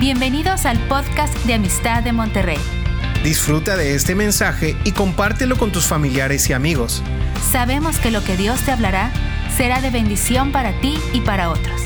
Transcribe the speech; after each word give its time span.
Bienvenidos 0.00 0.66
al 0.66 0.76
podcast 0.88 1.32
de 1.46 1.54
Amistad 1.54 2.02
de 2.02 2.12
Monterrey. 2.12 2.58
Disfruta 3.22 3.76
de 3.76 3.94
este 3.94 4.16
mensaje 4.16 4.76
y 4.84 4.90
compártelo 4.90 5.56
con 5.56 5.70
tus 5.70 5.86
familiares 5.86 6.50
y 6.50 6.52
amigos. 6.52 7.00
Sabemos 7.52 8.00
que 8.00 8.10
lo 8.10 8.22
que 8.24 8.36
Dios 8.36 8.60
te 8.64 8.72
hablará 8.72 9.12
será 9.56 9.80
de 9.80 9.90
bendición 9.90 10.50
para 10.50 10.78
ti 10.80 10.96
y 11.12 11.20
para 11.20 11.48
otros. 11.48 11.80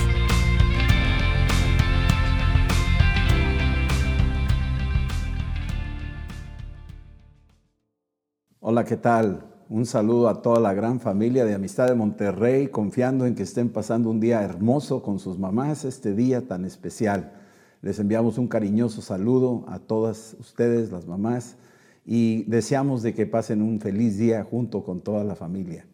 Hola, 8.61 8.85
¿qué 8.85 8.97
tal? 8.97 9.45
Un 9.69 9.85
saludo 9.85 10.31
a 10.31 10.41
toda 10.41 10.61
la 10.61 10.73
gran 10.73 10.99
familia 10.99 11.45
de 11.45 11.55
Amistad 11.55 11.89
de 11.89 11.95
Monterrey, 11.95 12.69
confiando 12.69 13.27
en 13.27 13.35
que 13.35 13.43
estén 13.43 13.69
pasando 13.69 14.09
un 14.09 14.19
día 14.19 14.43
hermoso 14.43 15.03
con 15.03 15.19
sus 15.19 15.39
mamás, 15.39 15.85
este 15.85 16.15
día 16.15 16.49
tan 16.49 16.65
especial. 16.65 17.35
Les 17.81 18.01
enviamos 18.01 18.39
un 18.39 18.49
cariñoso 18.49 19.03
saludo 19.03 19.65
a 19.69 19.79
todas 19.79 20.37
ustedes, 20.41 20.91
las 20.91 21.07
mamás, 21.07 21.57
y 22.05 22.43
deseamos 22.45 23.03
de 23.03 23.15
que 23.15 23.27
pasen 23.27 23.63
un 23.63 23.81
feliz 23.81 24.19
día 24.19 24.43
junto 24.43 24.83
con 24.83 25.01
toda 25.01 25.23
la 25.23 25.37
familia. 25.37 25.87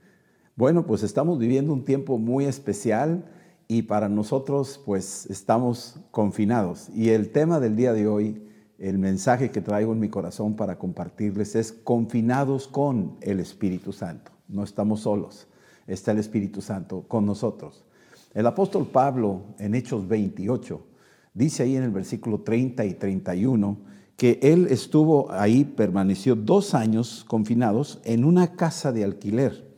Bueno, 0.57 0.87
pues 0.87 1.03
estamos 1.03 1.39
viviendo 1.39 1.73
un 1.73 1.85
tiempo 1.85 2.17
muy 2.17 2.47
especial 2.47 3.25
y 3.69 3.83
para 3.83 4.09
nosotros 4.09 4.81
pues 4.87 5.27
estamos 5.27 6.01
confinados. 6.11 6.89
Y 6.95 7.11
el 7.11 7.31
tema 7.33 7.61
del 7.61 7.77
día 7.77 7.93
de 7.93 8.07
hoy, 8.07 8.47
el 8.79 8.99
mensaje 8.99 9.51
que 9.51 9.61
traigo 9.61 9.93
en 9.93 10.01
mi 10.01 10.09
corazón 10.09 10.57
para 10.57 10.79
compartirles 10.79 11.55
es 11.55 11.73
confinados 11.73 12.67
con 12.67 13.19
el 13.21 13.41
Espíritu 13.41 13.93
Santo. 13.93 14.33
No 14.49 14.63
estamos 14.63 15.01
solos, 15.01 15.49
está 15.87 16.13
el 16.13 16.19
Espíritu 16.19 16.63
Santo 16.63 17.05
con 17.09 17.27
nosotros. 17.27 17.85
El 18.33 18.47
apóstol 18.47 18.87
Pablo 18.87 19.43
en 19.59 19.75
Hechos 19.75 20.09
28 20.09 20.94
Dice 21.35 21.65
ahí 21.65 21.77
en 21.77 21.83
el 21.83 21.91
versículo 21.91 22.43
30 22.43 22.85
y 22.85 22.95
31 22.95 23.77
que 24.17 24.39
él 24.41 24.69
estuvo 24.71 25.33
ahí, 25.33 25.65
permaneció 25.65 26.37
dos 26.37 26.75
años 26.75 27.25
confinados 27.27 28.01
en 28.05 28.25
una 28.25 28.55
casa 28.55 28.93
de 28.93 29.03
alquiler 29.03 29.69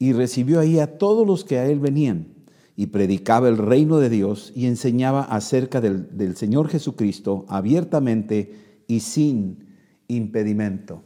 y 0.00 0.12
recibió 0.12 0.58
ahí 0.58 0.80
a 0.80 0.98
todos 0.98 1.24
los 1.24 1.44
que 1.44 1.58
a 1.58 1.66
él 1.66 1.78
venían 1.78 2.34
y 2.74 2.88
predicaba 2.88 3.48
el 3.48 3.56
reino 3.56 3.98
de 3.98 4.10
Dios 4.10 4.52
y 4.56 4.66
enseñaba 4.66 5.22
acerca 5.22 5.80
del, 5.80 6.16
del 6.16 6.36
Señor 6.36 6.68
Jesucristo 6.68 7.46
abiertamente 7.48 8.82
y 8.88 9.00
sin 9.00 9.64
impedimento. 10.08 11.02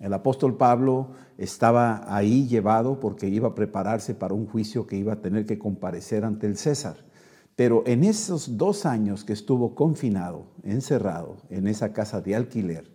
El 0.00 0.14
apóstol 0.14 0.56
Pablo 0.56 1.10
estaba 1.36 2.04
ahí 2.08 2.48
llevado 2.48 2.98
porque 2.98 3.28
iba 3.28 3.48
a 3.48 3.54
prepararse 3.54 4.14
para 4.14 4.32
un 4.32 4.46
juicio 4.46 4.86
que 4.86 4.96
iba 4.96 5.12
a 5.12 5.20
tener 5.20 5.44
que 5.44 5.58
comparecer 5.58 6.24
ante 6.24 6.46
el 6.46 6.56
César. 6.56 7.11
Pero 7.56 7.82
en 7.86 8.04
esos 8.04 8.56
dos 8.56 8.86
años 8.86 9.24
que 9.24 9.32
estuvo 9.32 9.74
confinado, 9.74 10.46
encerrado 10.62 11.36
en 11.50 11.68
esa 11.68 11.92
casa 11.92 12.20
de 12.20 12.34
alquiler, 12.34 12.90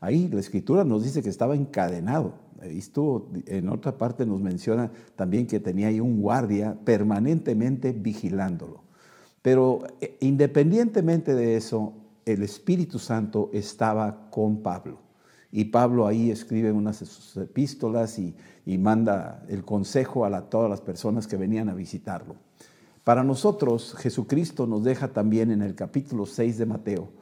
ahí 0.00 0.28
la 0.28 0.40
escritura 0.40 0.84
nos 0.84 1.04
dice 1.04 1.22
que 1.22 1.28
estaba 1.28 1.54
encadenado. 1.54 2.34
estuvo, 2.62 3.28
en 3.46 3.68
otra 3.68 3.98
parte 3.98 4.24
nos 4.24 4.40
menciona 4.40 4.90
también 5.16 5.46
que 5.46 5.60
tenía 5.60 5.88
ahí 5.88 6.00
un 6.00 6.20
guardia 6.20 6.78
permanentemente 6.84 7.92
vigilándolo. 7.92 8.82
Pero 9.42 9.84
eh, 10.00 10.16
independientemente 10.20 11.34
de 11.34 11.56
eso, 11.56 11.94
el 12.24 12.42
Espíritu 12.42 12.98
Santo 12.98 13.50
estaba 13.52 14.30
con 14.30 14.62
Pablo. 14.62 14.98
Y 15.52 15.66
Pablo 15.66 16.06
ahí 16.06 16.30
escribe 16.30 16.70
unas 16.70 17.00
de 17.00 17.06
sus 17.06 17.36
epístolas 17.36 18.18
y, 18.18 18.34
manda 18.78 19.44
el 19.48 19.64
consejo 19.64 20.24
a 20.24 20.48
todas 20.48 20.70
las 20.70 20.80
personas 20.80 21.26
que 21.26 21.36
venían 21.36 21.68
a 21.68 21.74
visitarlo. 21.74 22.36
Para 23.04 23.24
nosotros, 23.24 23.94
Jesucristo 23.98 24.66
nos 24.66 24.84
deja 24.84 25.08
también 25.08 25.50
en 25.50 25.62
el 25.62 25.74
capítulo 25.74 26.26
6 26.26 26.58
de 26.58 26.66
Mateo 26.66 27.20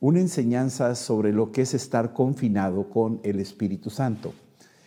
una 0.00 0.20
enseñanza 0.20 0.94
sobre 0.94 1.32
lo 1.32 1.52
que 1.52 1.62
es 1.62 1.74
estar 1.74 2.12
confinado 2.12 2.90
con 2.90 3.20
el 3.22 3.40
Espíritu 3.40 3.90
Santo. 3.90 4.32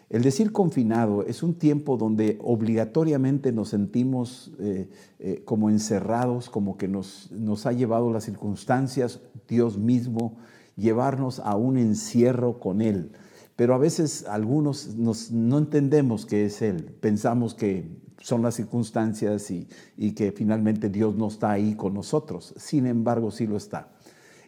El 0.09 0.23
decir 0.23 0.51
confinado 0.51 1.23
es 1.23 1.43
un 1.43 1.55
tiempo 1.55 1.97
donde 1.97 2.39
obligatoriamente 2.41 3.51
nos 3.51 3.69
sentimos 3.69 4.51
eh, 4.59 4.89
eh, 5.19 5.43
como 5.45 5.69
encerrados, 5.69 6.49
como 6.49 6.77
que 6.77 6.87
nos, 6.87 7.31
nos 7.31 7.65
ha 7.65 7.73
llevado 7.73 8.11
las 8.11 8.23
circunstancias, 8.23 9.19
Dios 9.47 9.77
mismo, 9.77 10.37
llevarnos 10.75 11.39
a 11.39 11.55
un 11.55 11.77
encierro 11.77 12.59
con 12.59 12.81
Él. 12.81 13.11
Pero 13.55 13.75
a 13.75 13.77
veces 13.77 14.25
algunos 14.25 14.95
no 14.95 15.57
entendemos 15.57 16.25
qué 16.25 16.45
es 16.45 16.61
Él. 16.61 16.95
Pensamos 17.01 17.53
que 17.53 17.99
son 18.21 18.41
las 18.41 18.55
circunstancias 18.55 19.51
y, 19.51 20.11
que 20.13 20.31
finalmente 20.31 20.89
Dios 20.89 21.15
no 21.15 21.27
está 21.27 21.51
ahí 21.51 21.75
con 21.75 21.93
nosotros. 21.93 22.53
Sin 22.57 22.85
embargo, 22.85 23.31
sí 23.31 23.47
lo 23.47 23.57
está. 23.57 23.89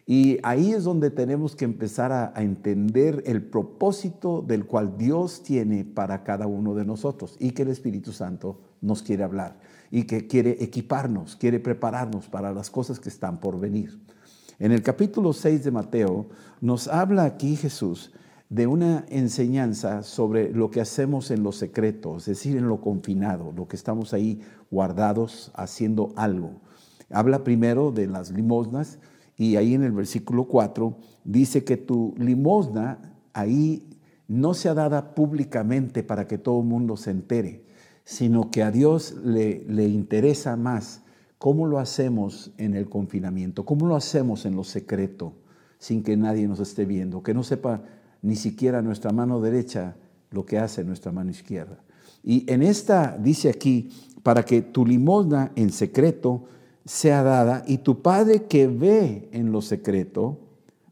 Y 0.06 0.38
ahí 0.42 0.72
es 0.72 0.84
donde 0.84 1.10
tenemos 1.10 1.54
que 1.54 1.64
empezar 1.64 2.12
a, 2.12 2.32
entender 2.36 3.22
el 3.26 3.42
propósito 3.42 4.42
del 4.42 4.66
cual 4.66 4.96
Dios 4.98 5.42
tiene 5.42 5.84
para 5.84 6.24
cada 6.24 6.46
uno 6.46 6.74
de 6.74 6.84
nosotros 6.84 7.36
y 7.38 7.52
que 7.52 7.62
el 7.62 7.68
Espíritu 7.68 8.12
Santo 8.12 8.60
nos 8.80 9.02
quiere 9.02 9.22
hablar 9.22 9.58
y 9.90 10.04
que 10.04 10.26
quiere 10.26 10.56
equiparnos, 10.60 11.36
quiere 11.36 11.60
prepararnos 11.60 12.28
para 12.28 12.52
las 12.52 12.70
cosas 12.70 12.98
que 12.98 13.10
están 13.10 13.38
por 13.38 13.60
venir. 13.60 14.00
En 14.58 14.72
el 14.72 14.82
capítulo 14.82 15.32
6 15.32 15.64
de 15.64 15.70
Mateo 15.70 16.26
nos 16.60 16.88
habla 16.88 17.24
aquí 17.24 17.56
Jesús 17.56 18.12
de 18.52 18.66
una 18.66 19.06
enseñanza 19.08 20.02
sobre 20.02 20.52
lo 20.52 20.70
que 20.70 20.82
hacemos 20.82 21.30
en 21.30 21.42
lo 21.42 21.52
secreto, 21.52 22.18
es 22.18 22.26
decir, 22.26 22.58
en 22.58 22.68
lo 22.68 22.82
confinado, 22.82 23.50
lo 23.56 23.66
que 23.66 23.76
estamos 23.76 24.12
ahí 24.12 24.42
guardados 24.70 25.50
haciendo 25.54 26.12
algo. 26.16 26.60
Habla 27.08 27.44
primero 27.44 27.92
de 27.92 28.08
las 28.08 28.30
limosnas 28.30 28.98
y 29.38 29.56
ahí 29.56 29.72
en 29.72 29.84
el 29.84 29.92
versículo 29.92 30.44
4 30.44 30.98
dice 31.24 31.64
que 31.64 31.78
tu 31.78 32.12
limosna 32.18 32.98
ahí 33.32 33.88
no 34.28 34.52
sea 34.52 34.74
dada 34.74 35.14
públicamente 35.14 36.02
para 36.02 36.26
que 36.26 36.36
todo 36.36 36.60
el 36.60 36.66
mundo 36.66 36.98
se 36.98 37.10
entere, 37.10 37.64
sino 38.04 38.50
que 38.50 38.62
a 38.62 38.70
Dios 38.70 39.14
le, 39.24 39.64
le 39.66 39.88
interesa 39.88 40.58
más 40.58 41.00
cómo 41.38 41.66
lo 41.66 41.78
hacemos 41.78 42.52
en 42.58 42.74
el 42.74 42.90
confinamiento, 42.90 43.64
cómo 43.64 43.86
lo 43.86 43.96
hacemos 43.96 44.44
en 44.44 44.56
lo 44.56 44.64
secreto, 44.64 45.32
sin 45.78 46.02
que 46.02 46.18
nadie 46.18 46.46
nos 46.46 46.60
esté 46.60 46.84
viendo, 46.84 47.22
que 47.22 47.32
no 47.32 47.44
sepa 47.44 47.82
ni 48.22 48.36
siquiera 48.36 48.80
nuestra 48.80 49.12
mano 49.12 49.40
derecha 49.40 49.96
lo 50.30 50.46
que 50.46 50.58
hace 50.58 50.84
nuestra 50.84 51.12
mano 51.12 51.30
izquierda. 51.30 51.78
Y 52.22 52.50
en 52.50 52.62
esta 52.62 53.18
dice 53.18 53.50
aquí, 53.50 53.90
para 54.22 54.44
que 54.44 54.62
tu 54.62 54.86
limosna 54.86 55.52
en 55.56 55.70
secreto 55.72 56.44
sea 56.84 57.22
dada 57.22 57.64
y 57.66 57.78
tu 57.78 58.00
Padre 58.00 58.44
que 58.44 58.68
ve 58.68 59.28
en 59.32 59.52
lo 59.52 59.60
secreto 59.60 60.38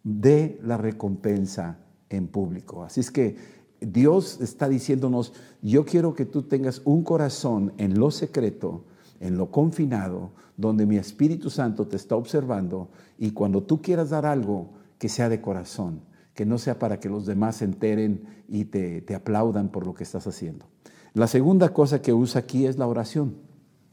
dé 0.02 0.58
la 0.62 0.76
recompensa 0.76 1.78
en 2.08 2.26
público. 2.26 2.82
Así 2.82 3.00
es 3.00 3.10
que 3.10 3.36
Dios 3.80 4.41
está 4.41 4.68
diciéndonos, 4.68 5.32
yo 5.62 5.84
quiero 5.84 6.14
que 6.14 6.26
tú 6.26 6.42
tengas 6.42 6.82
un 6.84 7.02
corazón 7.02 7.72
en 7.78 7.98
lo 7.98 8.10
secreto, 8.10 8.84
en 9.20 9.38
lo 9.38 9.50
confinado, 9.50 10.32
donde 10.56 10.84
mi 10.84 10.97
Espíritu 10.97 11.48
Santo 11.48 11.86
te 11.86 11.97
está 11.97 12.16
observando 12.16 12.88
y 13.18 13.30
cuando 13.30 13.62
tú 13.62 13.80
quieras 13.80 14.10
dar 14.10 14.26
algo, 14.26 14.70
que 14.98 15.08
sea 15.08 15.30
de 15.30 15.41
corazón 15.41 16.02
que 16.41 16.47
no 16.47 16.56
sea 16.56 16.78
para 16.78 16.99
que 16.99 17.11
los 17.11 17.27
demás 17.27 17.56
se 17.56 17.67
enteren 17.67 18.23
y 18.49 18.65
te, 18.65 19.15
aplaudan 19.15 19.69
por 19.69 19.84
lo 19.84 19.93
que 19.93 20.05
estás 20.05 20.27
haciendo. 20.27 20.65
La 21.12 21.27
segunda 21.27 21.75
cosa 21.75 22.01
que 22.01 22.15
usa 22.15 22.41
aquí 22.41 22.65
es 22.65 22.78
la 22.78 22.87
oración, 22.87 23.34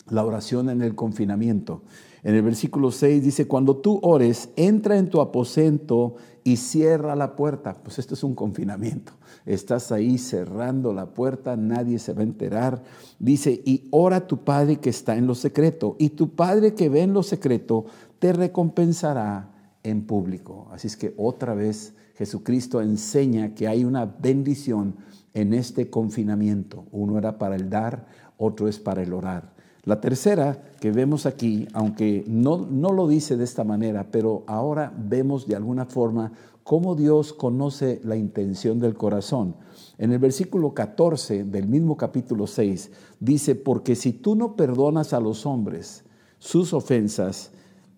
la 0.07 0.23
oración 0.23 0.69
en 0.69 0.81
el 0.81 0.95
confinamiento. 0.95 1.81
En 2.23 2.35
el 2.35 2.43
versículo 2.43 2.91
6 2.91 3.21
dice, 3.21 3.49
cuando 3.49 3.75
tú 3.75 3.99
ores, 4.01 4.47
entra 4.55 4.97
en 4.97 5.09
tu 5.09 5.19
aposento 5.19 6.15
y 6.45 6.55
cierra 6.55 7.17
la 7.17 7.35
puerta. 7.35 7.73
Pues 7.83 7.99
esto 7.99 8.13
es 8.13 8.23
un 8.23 8.33
confinamiento. 8.33 9.11
Estás 9.45 9.91
ahí 9.91 10.17
cerrando 10.17 10.93
la 10.93 11.07
puerta, 11.07 11.57
nadie 11.57 11.99
se 11.99 12.13
va 12.13 12.21
a 12.21 12.23
enterar. 12.23 12.81
Dice, 13.19 13.61
y 13.65 13.89
ora 13.91 14.15
a 14.15 14.27
tu 14.27 14.45
Padre 14.45 14.77
que 14.77 14.89
está 14.89 15.17
en 15.17 15.27
lo 15.27 15.35
secreto, 15.35 15.97
y 15.99 16.11
tu 16.11 16.29
Padre 16.29 16.75
que 16.75 16.87
ve 16.87 17.01
en 17.01 17.11
lo 17.11 17.23
secreto 17.23 17.87
te 18.19 18.31
recompensará 18.31 19.51
en 19.83 20.07
público. 20.07 20.69
Así 20.71 20.87
es 20.87 20.95
que 20.95 21.13
otra 21.17 21.53
vez 21.53 21.93
Jesucristo 22.17 22.81
enseña 22.81 23.53
que 23.53 23.67
hay 23.67 23.85
una 23.85 24.05
bendición 24.05 24.95
en 25.35 25.53
este 25.53 25.91
confinamiento. 25.91 26.85
Uno 26.91 27.19
era 27.19 27.37
para 27.37 27.55
el 27.55 27.69
dar, 27.69 28.07
otro 28.37 28.67
es 28.67 28.79
para 28.79 29.03
el 29.03 29.13
orar. 29.13 29.53
La 29.83 30.01
tercera 30.01 30.63
que 30.79 30.91
vemos 30.91 31.27
aquí, 31.27 31.67
aunque 31.73 32.25
no, 32.27 32.65
no 32.65 32.91
lo 32.91 33.07
dice 33.07 33.37
de 33.37 33.43
esta 33.43 33.63
manera, 33.63 34.07
pero 34.11 34.43
ahora 34.47 34.91
vemos 34.97 35.45
de 35.45 35.55
alguna 35.55 35.85
forma 35.85 36.31
cómo 36.63 36.95
Dios 36.95 37.33
conoce 37.33 38.01
la 38.03 38.17
intención 38.17 38.79
del 38.79 38.95
corazón. 38.95 39.55
En 39.99 40.11
el 40.11 40.17
versículo 40.17 40.73
14 40.73 41.43
del 41.43 41.67
mismo 41.67 41.97
capítulo 41.97 42.47
6 42.47 42.91
dice, 43.19 43.53
porque 43.53 43.95
si 43.95 44.11
tú 44.11 44.35
no 44.35 44.55
perdonas 44.55 45.13
a 45.13 45.19
los 45.19 45.45
hombres 45.45 46.03
sus 46.39 46.73
ofensas, 46.73 47.51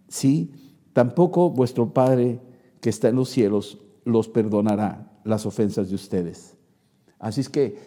sí, 0.09 0.51
tampoco 0.91 1.49
vuestro 1.49 1.93
Padre 1.93 2.41
que 2.81 2.89
está 2.89 3.07
en 3.07 3.15
los 3.15 3.29
cielos 3.29 3.79
los 4.05 4.29
perdonará 4.29 5.11
las 5.23 5.45
ofensas 5.45 5.89
de 5.89 5.95
ustedes. 5.95 6.55
Así 7.19 7.41
es 7.41 7.49
que 7.49 7.77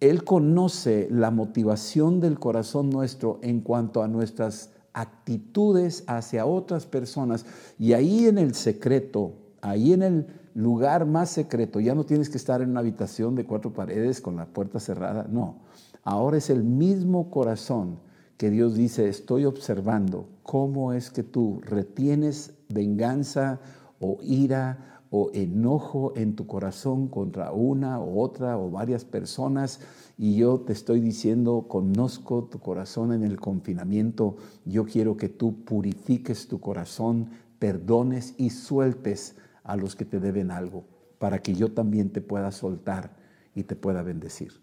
Él 0.00 0.24
conoce 0.24 1.08
la 1.10 1.30
motivación 1.30 2.20
del 2.20 2.38
corazón 2.38 2.90
nuestro 2.90 3.38
en 3.42 3.60
cuanto 3.60 4.02
a 4.02 4.08
nuestras 4.08 4.70
actitudes 4.92 6.04
hacia 6.06 6.46
otras 6.46 6.86
personas. 6.86 7.46
Y 7.78 7.92
ahí 7.92 8.26
en 8.26 8.38
el 8.38 8.54
secreto, 8.54 9.34
ahí 9.60 9.92
en 9.92 10.02
el 10.02 10.26
lugar 10.54 11.06
más 11.06 11.30
secreto, 11.30 11.80
ya 11.80 11.94
no 11.94 12.04
tienes 12.04 12.28
que 12.28 12.38
estar 12.38 12.62
en 12.62 12.70
una 12.70 12.80
habitación 12.80 13.34
de 13.34 13.44
cuatro 13.44 13.72
paredes 13.72 14.20
con 14.20 14.36
la 14.36 14.46
puerta 14.46 14.80
cerrada, 14.80 15.26
no. 15.30 15.60
Ahora 16.02 16.38
es 16.38 16.50
el 16.50 16.64
mismo 16.64 17.30
corazón 17.30 18.00
que 18.36 18.50
Dios 18.50 18.74
dice, 18.74 19.08
estoy 19.08 19.44
observando 19.44 20.26
cómo 20.42 20.94
es 20.94 21.10
que 21.10 21.22
tú 21.22 21.60
retienes 21.62 22.54
venganza 22.70 23.60
o 24.00 24.18
ira 24.22 24.99
o 25.10 25.30
enojo 25.34 26.12
en 26.16 26.36
tu 26.36 26.46
corazón 26.46 27.08
contra 27.08 27.52
una 27.52 27.98
o 28.00 28.20
otra 28.20 28.56
o 28.56 28.70
varias 28.70 29.04
personas 29.04 29.80
y 30.16 30.36
yo 30.36 30.60
te 30.60 30.72
estoy 30.72 31.00
diciendo, 31.00 31.66
conozco 31.68 32.44
tu 32.44 32.60
corazón 32.60 33.12
en 33.12 33.24
el 33.24 33.40
confinamiento, 33.40 34.36
yo 34.64 34.84
quiero 34.84 35.16
que 35.16 35.28
tú 35.28 35.64
purifiques 35.64 36.46
tu 36.46 36.60
corazón, 36.60 37.30
perdones 37.58 38.34
y 38.38 38.50
sueltes 38.50 39.36
a 39.64 39.76
los 39.76 39.96
que 39.96 40.04
te 40.04 40.20
deben 40.20 40.50
algo, 40.50 40.84
para 41.18 41.42
que 41.42 41.54
yo 41.54 41.72
también 41.72 42.10
te 42.10 42.20
pueda 42.20 42.52
soltar 42.52 43.16
y 43.54 43.64
te 43.64 43.76
pueda 43.76 44.02
bendecir. 44.02 44.60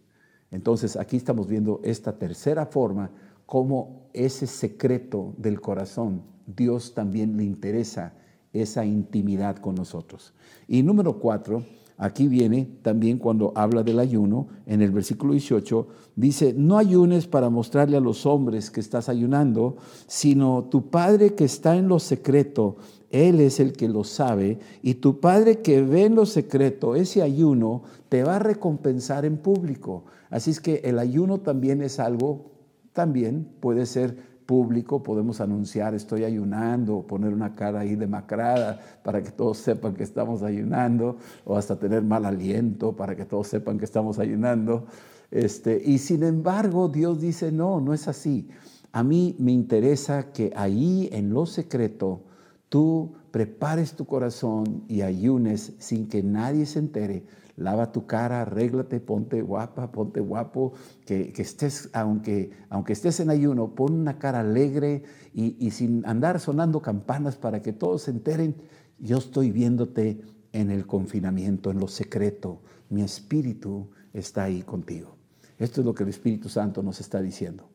Entonces 0.50 0.96
aquí 0.96 1.18
estamos 1.18 1.48
viendo 1.48 1.82
esta 1.84 2.18
tercera 2.18 2.66
forma, 2.68 3.12
cómo 3.46 4.10
ese 4.14 4.48
secreto 4.48 5.34
del 5.38 5.60
corazón, 5.60 6.24
Dios 6.46 6.94
también 6.94 7.36
le 7.36 7.44
interesa 7.44 8.14
esa 8.62 8.86
intimidad 8.86 9.58
con 9.58 9.76
nosotros. 9.76 10.34
Y 10.68 10.84
número 10.84 11.20
cuatro, 11.20 11.64
Aquí 12.00 12.28
viene 12.28 12.70
también 12.84 13.18
cuando 13.18 13.52
habla 13.56 13.82
del 13.82 13.98
ayuno, 13.98 14.50
en 14.68 14.84
el 14.84 14.92
versículo 14.92 15.34
18, 15.34 15.88
dice, 16.16 16.54
no 16.56 16.78
ayunes 16.78 17.26
para 17.26 17.50
mostrarle 17.50 17.98
a 17.98 18.02
los 18.02 18.28
hombres 18.28 18.70
que 18.70 18.80
estás 18.80 19.10
ayunando, 19.10 19.78
sino 20.06 20.66
tu 20.66 20.92
Padre 20.92 21.34
que 21.34 21.46
está 21.46 21.76
en 21.76 21.88
lo 21.88 21.98
secreto, 21.98 22.78
Él 23.10 23.40
es 23.40 23.60
el 23.60 23.74
que 23.74 23.90
lo 23.90 24.04
sabe, 24.04 24.60
y 24.84 24.96
tu 24.96 25.20
Padre 25.20 25.62
que 25.62 25.82
ve 25.82 26.06
en 26.06 26.14
lo 26.14 26.28
secreto, 26.28 26.96
ese 26.96 27.24
ayuno, 27.24 27.82
te 28.10 28.24
va 28.24 28.36
a 28.36 28.40
recompensar 28.40 29.26
en 29.26 29.38
público. 29.38 30.06
Así 30.30 30.52
es 30.52 30.62
que 30.62 30.82
el 30.84 31.00
ayuno 31.00 31.40
también 31.40 31.82
es 31.82 32.00
algo, 32.00 32.52
también 32.94 33.48
puede 33.60 33.88
ser 33.88 34.37
público, 34.48 35.04
podemos 35.04 35.42
anunciar 35.42 35.94
estoy 35.94 36.24
ayunando, 36.24 37.06
poner 37.06 37.34
una 37.34 37.54
cara 37.54 37.82
ahí 37.82 37.96
demacrada 37.96 38.80
para 39.04 39.22
que 39.22 39.30
todos 39.30 39.60
sepan 39.60 39.94
que 39.94 40.04
estamos 40.04 40.42
ayunando, 40.42 41.18
o 41.46 41.56
hasta 41.56 41.78
tener 41.78 42.02
mal 42.02 42.26
aliento 42.26 42.96
para 42.96 43.16
que 43.16 43.26
todos 43.26 43.48
sepan 43.48 43.78
que 43.78 43.86
estamos 43.86 44.18
ayunando. 44.18 44.88
Este, 45.30 45.80
y 45.86 46.00
sin 46.00 46.24
embargo, 46.24 46.88
Dios 46.88 47.22
dice, 47.22 47.52
no, 47.52 47.80
no 47.82 47.94
es 47.94 48.08
así. 48.08 48.48
A 48.92 49.04
mí 49.04 49.36
me 49.38 49.52
interesa 49.52 50.32
que 50.32 50.52
ahí 50.56 51.10
en 51.12 51.32
lo 51.32 51.46
secreto 51.46 52.22
tú 52.70 53.14
prepares 53.32 53.94
tu 53.94 54.06
corazón 54.06 54.84
y 54.88 55.02
ayunes 55.02 55.74
sin 55.78 56.08
que 56.08 56.24
nadie 56.24 56.66
se 56.66 56.80
entere 56.80 57.24
lava 57.58 57.92
tu 57.92 58.06
cara, 58.06 58.42
arréglate, 58.42 59.00
ponte 59.00 59.42
guapa, 59.42 59.92
ponte 59.92 60.22
guapo, 60.22 60.74
que, 61.06 61.34
estés, 61.36 61.90
aunque, 61.92 62.52
aunque 62.70 62.94
estés 62.94 63.20
en 63.20 63.30
ayuno, 63.30 63.76
pon 63.76 63.94
una 63.94 64.18
cara 64.18 64.40
alegre 64.40 65.04
y, 65.34 65.58
y 65.60 65.72
sin 65.72 66.06
andar 66.06 66.40
sonando 66.40 66.82
campanas 66.82 67.36
para 67.36 67.62
que 67.62 67.74
todos 67.74 68.04
se 68.04 68.12
enteren, 68.12 68.56
yo 69.00 69.18
estoy 69.18 69.52
viéndote 69.52 70.22
en 70.54 70.72
el 70.72 70.88
confinamiento, 70.88 71.72
en 71.72 71.80
lo 71.80 71.88
secreto, 71.88 72.62
mi 72.90 73.02
espíritu 73.02 73.90
está 74.14 74.46
ahí 74.46 74.62
contigo. 74.62 75.18
Esto 75.58 75.82
es 75.82 75.86
lo 75.86 75.94
que 75.94 76.04
el 76.04 76.10
Espíritu 76.10 76.50
Santo 76.50 76.84
nos 76.84 77.00
está 77.00 77.22
diciendo. 77.22 77.70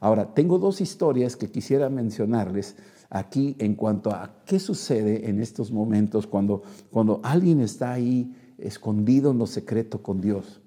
Ahora, 0.00 0.34
tengo 0.34 0.58
dos 0.58 0.80
historias 0.80 1.36
que 1.36 1.50
quisiera 1.50 1.88
mencionarles 1.88 2.76
aquí 3.08 3.56
en 3.58 3.74
cuanto 3.74 4.10
a 4.10 4.42
qué 4.44 4.58
sucede 4.58 5.28
en 5.28 5.40
estos 5.40 5.70
momentos 5.70 6.26
cuando, 6.26 6.62
cuando 6.90 7.20
alguien 7.22 7.60
está 7.60 7.92
ahí 7.92 8.34
escondido 8.66 9.30
en 9.30 9.38
lo 9.38 9.46
secreto 9.46 10.02
con 10.02 10.20
Dios. 10.20 10.60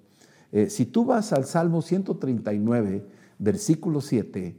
Eh, 0.52 0.70
si 0.70 0.86
tú 0.86 1.06
vas 1.06 1.34
al 1.34 1.46
Salmo 1.46 1.82
139, 1.82 3.06
versículo 3.40 4.02
7, 4.02 4.56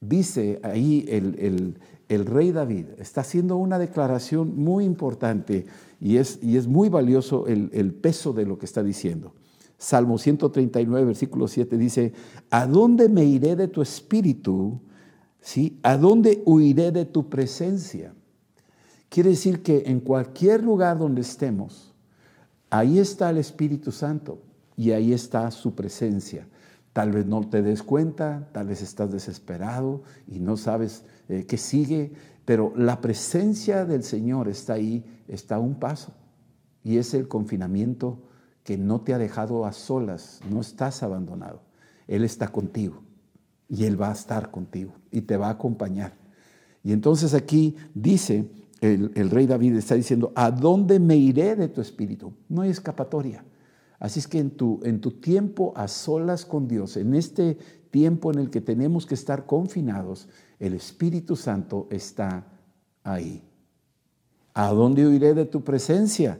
dice 0.00 0.60
ahí 0.62 1.06
el, 1.08 2.26
rey 2.26 2.52
David, 2.52 2.86
está 2.98 3.22
haciendo 3.22 3.56
una 3.56 3.78
declaración 3.78 4.56
muy 4.56 4.84
importante 4.84 5.66
y 6.00 6.16
es, 6.16 6.38
y 6.42 6.56
es 6.56 6.66
muy 6.66 6.88
valioso 6.88 7.46
el, 7.46 7.70
el 7.72 7.94
peso 7.94 8.32
de 8.32 8.46
lo 8.46 8.58
que 8.58 8.66
está 8.66 8.82
diciendo. 8.82 9.32
Salmo 9.78 10.18
139, 10.18 11.06
versículo 11.06 11.46
7 11.46 11.78
dice, 11.78 12.12
¿a 12.50 12.66
dónde 12.66 13.08
me 13.08 13.24
iré 13.24 13.54
de 13.54 13.68
tu 13.68 13.80
espíritu? 13.80 14.80
¿Sí? 15.40 15.78
¿A 15.82 15.96
dónde 15.96 16.42
huiré 16.44 16.90
de 16.90 17.04
tu 17.04 17.28
presencia? 17.28 18.12
Quiere 19.08 19.30
decir 19.30 19.62
que 19.62 19.84
en 19.86 20.00
cualquier 20.00 20.62
lugar 20.62 20.98
donde 20.98 21.20
estemos, 21.20 21.87
Ahí 22.70 22.98
está 22.98 23.30
el 23.30 23.38
Espíritu 23.38 23.92
Santo 23.92 24.42
y 24.76 24.90
ahí 24.92 25.12
está 25.12 25.50
su 25.50 25.74
presencia. 25.74 26.46
Tal 26.92 27.12
vez 27.12 27.26
no 27.26 27.48
te 27.48 27.62
des 27.62 27.82
cuenta, 27.82 28.48
tal 28.52 28.66
vez 28.68 28.82
estás 28.82 29.12
desesperado 29.12 30.02
y 30.26 30.40
no 30.40 30.56
sabes 30.56 31.04
eh, 31.28 31.46
qué 31.46 31.56
sigue, 31.56 32.12
pero 32.44 32.72
la 32.76 33.00
presencia 33.00 33.84
del 33.84 34.02
Señor 34.02 34.48
está 34.48 34.74
ahí, 34.74 35.04
está 35.28 35.56
a 35.56 35.60
un 35.60 35.76
paso. 35.76 36.12
Y 36.82 36.98
es 36.98 37.14
el 37.14 37.28
confinamiento 37.28 38.22
que 38.64 38.76
no 38.76 39.00
te 39.00 39.14
ha 39.14 39.18
dejado 39.18 39.64
a 39.64 39.72
solas, 39.72 40.40
no 40.50 40.60
estás 40.60 41.02
abandonado. 41.02 41.62
Él 42.06 42.24
está 42.24 42.48
contigo 42.48 43.02
y 43.68 43.84
Él 43.84 44.00
va 44.00 44.10
a 44.10 44.14
estar 44.14 44.50
contigo 44.50 44.92
y 45.10 45.22
te 45.22 45.36
va 45.36 45.48
a 45.48 45.52
acompañar. 45.52 46.14
Y 46.82 46.92
entonces 46.92 47.34
aquí 47.34 47.76
dice 47.94 48.50
el, 48.80 49.30
rey 49.30 49.46
David 49.46 49.76
está 49.76 49.94
diciendo, 49.94 50.32
¿a 50.34 50.50
dónde 50.50 51.00
me 51.00 51.16
iré 51.16 51.56
de 51.56 51.68
tu 51.68 51.80
espíritu? 51.80 52.32
No 52.48 52.62
hay 52.62 52.70
escapatoria. 52.70 53.44
Así 53.98 54.20
es 54.20 54.28
que 54.28 54.38
en 54.38 54.50
tu, 54.50 54.80
en 54.84 55.00
tu 55.00 55.12
tiempo 55.12 55.72
a 55.76 55.88
solas 55.88 56.44
con 56.44 56.68
Dios, 56.68 56.96
en 56.96 57.14
este 57.14 57.58
tiempo 57.90 58.32
en 58.32 58.38
el 58.38 58.50
que 58.50 58.60
tenemos 58.60 59.06
que 59.06 59.14
estar 59.14 59.46
confinados, 59.46 60.28
el 60.60 60.74
Espíritu 60.74 61.34
Santo 61.34 61.88
está 61.90 62.46
ahí. 63.02 63.42
¿A 64.54 64.68
dónde 64.68 65.06
huiré 65.06 65.34
de 65.34 65.46
tu 65.46 65.64
presencia? 65.64 66.38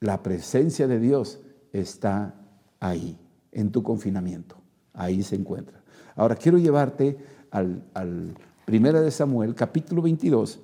La 0.00 0.22
presencia 0.22 0.86
de 0.86 1.00
Dios 1.00 1.40
está 1.72 2.34
ahí, 2.78 3.18
en 3.50 3.72
tu 3.72 3.82
confinamiento. 3.82 4.56
Ahí 4.92 5.22
se 5.22 5.34
encuentra. 5.34 5.82
Ahora 6.14 6.36
quiero 6.36 6.58
llevarte 6.58 7.18
al, 7.50 7.84
al 7.94 8.34
Primera 8.64 9.00
de 9.00 9.10
Samuel, 9.10 9.54
capítulo 9.54 10.02
22, 10.02 10.60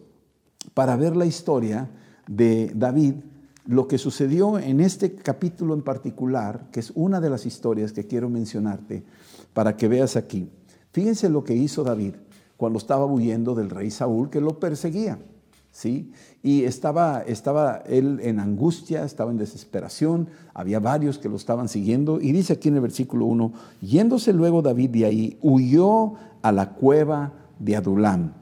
para 0.74 0.96
ver 0.96 1.16
la 1.16 1.26
historia 1.26 1.90
de 2.26 2.73
David, 2.75 3.14
lo 3.66 3.87
que 3.87 3.99
sucedió 3.99 4.58
en 4.58 4.80
este 4.80 5.14
capítulo 5.14 5.75
en 5.75 5.82
particular, 5.82 6.68
que 6.73 6.80
es 6.80 6.92
una 6.94 7.20
de 7.20 7.30
las 7.30 7.47
historias 7.47 7.92
que 7.92 8.06
quiero 8.06 8.28
mencionarte 8.28 9.04
para 9.52 9.76
que 9.76 9.88
veas 9.88 10.16
aquí. 10.16 10.49
Fíjense 10.92 11.28
lo 11.28 11.44
que 11.44 11.54
hizo 11.54 11.85
David 11.85 12.14
cuando 12.56 12.78
estaba 12.78 13.06
huyendo 13.06 13.54
del 13.54 13.70
rey 13.70 13.90
Saúl, 13.90 14.30
que 14.30 14.40
lo 14.40 14.58
perseguía. 14.58 15.18
¿Sí? 15.70 16.12
Y 16.42 16.64
estaba, 16.64 17.23
estaba 17.23 17.76
él 17.87 18.20
en 18.23 18.40
angustia, 18.40 19.04
estaba 19.04 19.30
en 19.30 19.38
desesperación, 19.38 20.28
había 20.52 20.80
varios 20.80 21.18
que 21.18 21.30
lo 21.30 21.37
estaban 21.37 21.68
siguiendo. 21.68 22.20
Y 22.20 22.32
dice 22.32 22.52
aquí 22.52 22.68
en 22.68 22.75
el 22.75 22.82
versículo 22.82 23.25
1, 23.25 23.52
yéndose 23.80 24.35
luego 24.35 24.61
David 24.61 24.90
de 24.90 25.06
ahí, 25.06 25.38
huyó 25.40 26.12
a 26.42 26.52
la 26.52 26.75
cueva 26.75 27.32
de 27.58 27.76
Adulam. 27.76 28.41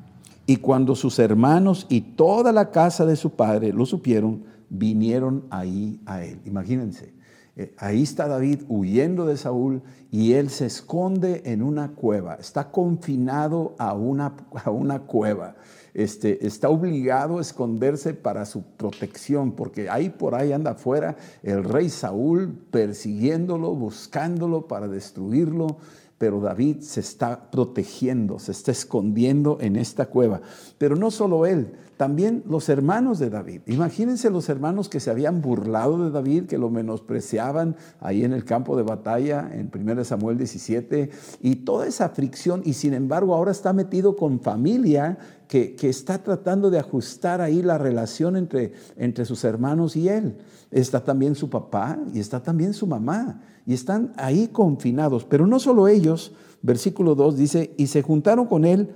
Y 0.50 0.56
cuando 0.56 0.96
sus 0.96 1.20
hermanos 1.20 1.86
y 1.88 2.00
toda 2.00 2.50
la 2.50 2.72
casa 2.72 3.06
de 3.06 3.14
su 3.14 3.30
padre 3.30 3.72
lo 3.72 3.86
supieron, 3.86 4.42
vinieron 4.68 5.44
ahí 5.48 6.00
a 6.06 6.24
él. 6.24 6.40
Imagínense, 6.44 7.14
eh, 7.54 7.72
ahí 7.78 8.02
está 8.02 8.26
David 8.26 8.62
huyendo 8.68 9.26
de 9.26 9.36
Saúl 9.36 9.80
y 10.10 10.32
él 10.32 10.50
se 10.50 10.66
esconde 10.66 11.42
en 11.44 11.62
una 11.62 11.92
cueva, 11.92 12.34
está 12.34 12.72
confinado 12.72 13.76
a 13.78 13.94
una, 13.94 14.34
a 14.64 14.72
una 14.72 14.98
cueva. 15.02 15.54
Este, 15.94 16.44
está 16.44 16.68
obligado 16.68 17.38
a 17.38 17.42
esconderse 17.42 18.12
para 18.12 18.44
su 18.44 18.62
protección, 18.62 19.52
porque 19.52 19.88
ahí 19.88 20.10
por 20.10 20.34
ahí 20.34 20.52
anda 20.52 20.72
afuera 20.72 21.16
el 21.44 21.62
rey 21.62 21.90
Saúl 21.90 22.52
persiguiéndolo, 22.72 23.72
buscándolo 23.76 24.66
para 24.66 24.88
destruirlo 24.88 25.76
pero 26.20 26.38
David 26.38 26.82
se 26.82 27.00
está 27.00 27.50
protegiendo, 27.50 28.38
se 28.38 28.52
está 28.52 28.72
escondiendo 28.72 29.56
en 29.62 29.74
esta 29.74 30.04
cueva. 30.04 30.42
Pero 30.76 30.94
no 30.94 31.10
solo 31.10 31.46
él, 31.46 31.72
también 31.96 32.42
los 32.46 32.68
hermanos 32.68 33.18
de 33.18 33.30
David. 33.30 33.62
Imagínense 33.64 34.28
los 34.28 34.50
hermanos 34.50 34.90
que 34.90 35.00
se 35.00 35.10
habían 35.10 35.40
burlado 35.40 36.04
de 36.04 36.10
David, 36.10 36.44
que 36.44 36.58
lo 36.58 36.68
menospreciaban 36.68 37.74
ahí 38.00 38.22
en 38.22 38.34
el 38.34 38.44
campo 38.44 38.76
de 38.76 38.82
batalla, 38.82 39.50
en 39.50 39.70
1 39.74 40.04
Samuel 40.04 40.36
17, 40.36 41.08
y 41.40 41.56
toda 41.56 41.86
esa 41.86 42.10
fricción, 42.10 42.60
y 42.66 42.74
sin 42.74 42.92
embargo 42.92 43.34
ahora 43.34 43.52
está 43.52 43.72
metido 43.72 44.14
con 44.14 44.40
familia 44.40 45.16
que, 45.48 45.74
está 45.80 46.22
tratando 46.22 46.70
de 46.70 46.80
ajustar 46.80 47.40
ahí 47.40 47.62
la 47.62 47.78
relación 47.78 48.36
entre, 48.36 48.74
entre 48.98 49.24
sus 49.24 49.42
hermanos 49.44 49.96
y 49.96 50.10
él. 50.10 50.36
Está 50.70 51.02
también 51.02 51.34
su 51.34 51.48
papá 51.48 51.98
y 52.12 52.20
está 52.20 52.42
también 52.42 52.74
su 52.74 52.86
mamá 52.86 53.40
y 53.66 53.74
están 53.74 54.12
ahí 54.16 54.48
confinados. 54.48 55.24
Pero 55.24 55.46
no 55.46 55.58
solo 55.58 55.88
ellos, 55.88 56.32
versículo 56.62 57.14
2 57.14 57.36
dice, 57.36 57.74
y 57.76 57.86
se 57.88 58.02
juntaron 58.02 58.46
con 58.46 58.64
él 58.64 58.94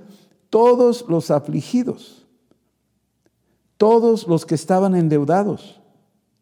todos 0.49 1.05
los 1.09 1.31
afligidos, 1.31 2.25
todos 3.77 4.27
los 4.27 4.45
que 4.45 4.55
estaban 4.55 4.95
endeudados 4.95 5.81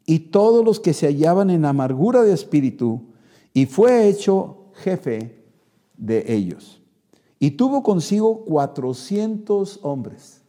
y 0.06 0.20
todos 0.20 0.63
los 0.63 0.80
que 0.80 0.94
se 0.94 1.08
hallaban 1.08 1.50
en 1.50 1.65
amargura 1.65 2.24
de 2.24 2.34
espíritu, 2.34 3.01
y 3.53 3.65
fue 3.65 4.08
hecho 4.08 4.65
jefe 4.74 5.44
de 5.98 6.34
ellos. 6.34 6.82
Y 7.39 7.51
tuvo 7.51 7.84
consigo 7.84 8.46
400 8.46 9.80
hombres 9.84 10.43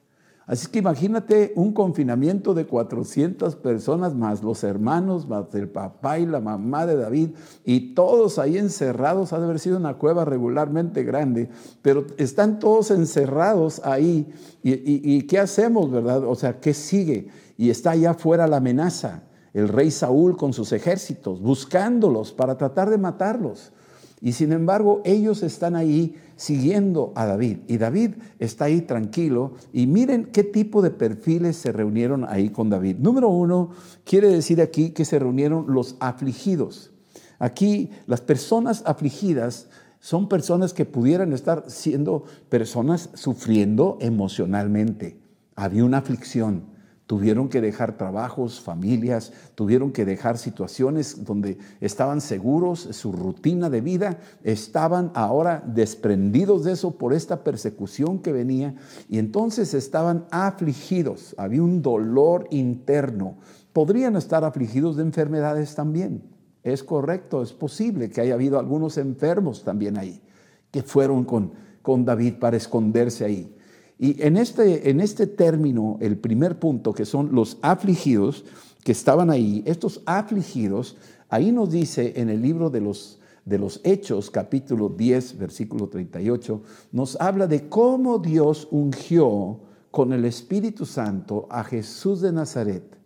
Así 0.47 0.67
que 0.67 0.81
imagínate 0.81 1.55
un 1.57 1.73
confinamiento 1.73 2.53
de 2.53 2.67
400 2.67 3.57
personas 3.57 4.15
más 4.15 4.43
los 4.43 4.63
hermanos, 4.63 5.27
más 5.27 5.47
el 5.55 5.71
papá 5.71 6.19
y 6.19 6.27
la 6.27 6.41
mamá 6.41 6.85
de 6.85 6.97
David, 6.97 7.31
y 7.65 7.95
todos 7.95 8.39
ahí 8.39 8.59
encerrados. 8.59 9.33
Ha 9.33 9.39
de 9.39 9.47
haber 9.47 9.59
sido 9.59 9.79
una 9.79 9.95
cueva 9.95 10.27
regularmente 10.27 11.03
grande, 11.03 11.49
pero 11.81 12.07
están 12.19 12.59
todos 12.59 12.91
encerrados 12.91 13.81
ahí. 13.85 14.29
¿Y, 14.63 15.23
qué 15.23 15.39
hacemos, 15.39 15.91
verdad? 15.91 16.25
O 16.25 16.35
sea, 16.35 16.61
¿qué 16.61 16.75
sigue? 16.75 17.29
Y 17.57 17.71
está 17.71 17.93
allá 17.93 18.11
afuera 18.11 18.47
la 18.47 18.59
amenaza, 18.59 19.23
el 19.55 19.69
rey 19.69 19.91
Saúl 19.91 20.37
con 20.37 20.53
sus 20.53 20.73
ejércitos, 20.73 21.41
buscándolos 21.41 22.33
para 22.33 22.59
tratar 22.59 22.91
de 22.91 22.99
matarlos. 22.99 23.73
Y 24.21 24.33
sin 24.33 24.53
embargo, 24.53 25.03
ellos 25.05 25.43
están 25.43 25.77
ahí 25.77 26.17
siguiendo 26.37 27.13
a 27.15 27.27
David. 27.27 27.59
Y 27.69 27.79
David 27.79 28.13
está 28.39 28.67
ahí 28.67 28.81
tranquilo. 28.81 29.53
Y 29.73 29.87
miren 29.87 30.27
qué 30.27 30.45
tipo 30.45 30.83
de 30.83 30.91
perfiles 30.91 31.57
se 31.57 31.73
reunieron 31.73 32.25
ahí 32.29 32.51
con 32.51 32.71
David. 32.71 32.97
Número 32.99 33.29
uno, 33.29 33.71
quiere 34.05 34.29
decir 34.29 34.61
aquí 34.63 34.91
que 34.91 35.05
se 35.05 35.19
reunieron 35.19 35.67
los 35.69 35.97
afligidos. 36.01 36.91
Aquí 37.39 37.91
las 38.07 38.21
personas 38.21 38.83
afligidas 38.87 39.69
son 40.01 40.29
personas 40.29 40.75
que 40.75 40.85
pudieran 40.85 41.33
estar 41.33 41.65
siendo 41.69 42.25
personas 42.49 43.11
sufriendo 43.15 43.99
emocionalmente. 44.01 45.19
Había 45.57 45.85
una 45.85 45.99
aflicción. 45.99 46.74
Tuvieron 47.07 47.51
que 47.51 47.61
dejar 47.61 47.99
trabajos, 47.99 48.63
familias, 48.63 49.33
tuvieron 49.55 49.93
que 49.93 50.07
dejar 50.07 50.39
situaciones 50.39 51.23
donde 51.25 51.59
estaban 51.83 52.23
seguros, 52.23 52.81
su 52.93 53.13
rutina 53.13 53.69
de 53.69 53.83
vida, 53.83 54.19
estaban 54.43 55.11
ahora 55.15 55.63
desprendidos 55.67 56.65
de 56.65 56.73
eso 56.73 56.97
por 56.97 57.13
esta 57.13 57.45
persecución 57.45 58.21
que 58.21 58.33
venía 58.33 58.75
y 59.07 59.19
entonces 59.19 59.75
estaban 59.75 60.25
afligidos, 60.31 61.35
había 61.37 61.63
un 61.63 61.83
dolor 61.83 62.49
interno. 62.51 63.37
Podrían 63.75 64.17
estar 64.17 64.43
afligidos 64.43 64.97
de 64.97 65.03
enfermedades 65.03 65.75
también. 65.75 66.23
Es 66.63 66.83
correcto, 66.83 67.43
es 67.43 67.53
posible 67.53 68.09
que 68.09 68.23
haya 68.23 68.33
habido 68.33 68.59
algunos 68.59 68.97
enfermos 68.97 69.63
también 69.63 69.99
ahí, 69.99 70.23
que 70.71 70.83
fueron 70.83 71.25
con, 71.25 71.53
con 71.83 72.07
David 72.07 72.37
para 72.41 72.57
esconderse 72.57 73.27
ahí. 73.27 73.55
Y 73.99 74.23
en 74.23 74.37
este, 74.37 74.91
en 74.91 75.01
este 75.01 75.27
término, 75.27 75.99
el 76.01 76.17
primer 76.17 76.59
punto, 76.59 76.93
que 76.93 77.05
son 77.05 77.35
los 77.35 77.59
afligidos 77.63 78.45
que 78.83 78.93
estaban 78.93 79.31
ahí, 79.31 79.63
estos 79.67 80.03
afligidos, 80.05 80.97
ahí 81.29 81.53
nos 81.53 81.71
dice 81.71 82.13
en 82.17 82.29
el 82.29 82.43
libro 82.43 82.71
de 82.71 82.81
los, 82.81 83.21
de 83.45 83.59
los 83.59 83.81
Hechos, 83.85 84.31
capítulo 84.31 84.89
10, 84.89 85.39
versículo 85.39 85.89
38, 85.89 86.61
nos 86.93 87.21
habla 87.21 87.47
de 87.47 87.69
cómo 87.69 88.19
Dios 88.19 88.69
ungió 88.71 89.61
con 89.91 90.13
el 90.13 90.25
Espíritu 90.25 90.87
Santo 90.87 91.47
a 91.51 91.63
Jesús 91.63 92.21
de 92.21 92.33
Nazaret 92.33 92.99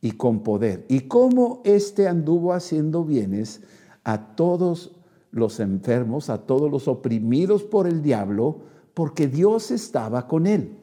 y 0.00 0.12
con 0.12 0.42
poder, 0.42 0.86
y 0.88 1.00
cómo 1.00 1.62
éste 1.64 2.08
anduvo 2.08 2.52
haciendo 2.52 3.04
bienes 3.04 3.60
a 4.04 4.34
todos 4.34 4.92
los 5.30 5.60
enfermos, 5.60 6.30
a 6.30 6.38
todos 6.38 6.70
los 6.70 6.88
oprimidos 6.88 7.62
por 7.64 7.86
el 7.86 8.02
diablo, 8.02 8.71
porque 8.94 9.28
Dios 9.28 9.70
estaba 9.70 10.26
con 10.26 10.46
él. 10.46 10.78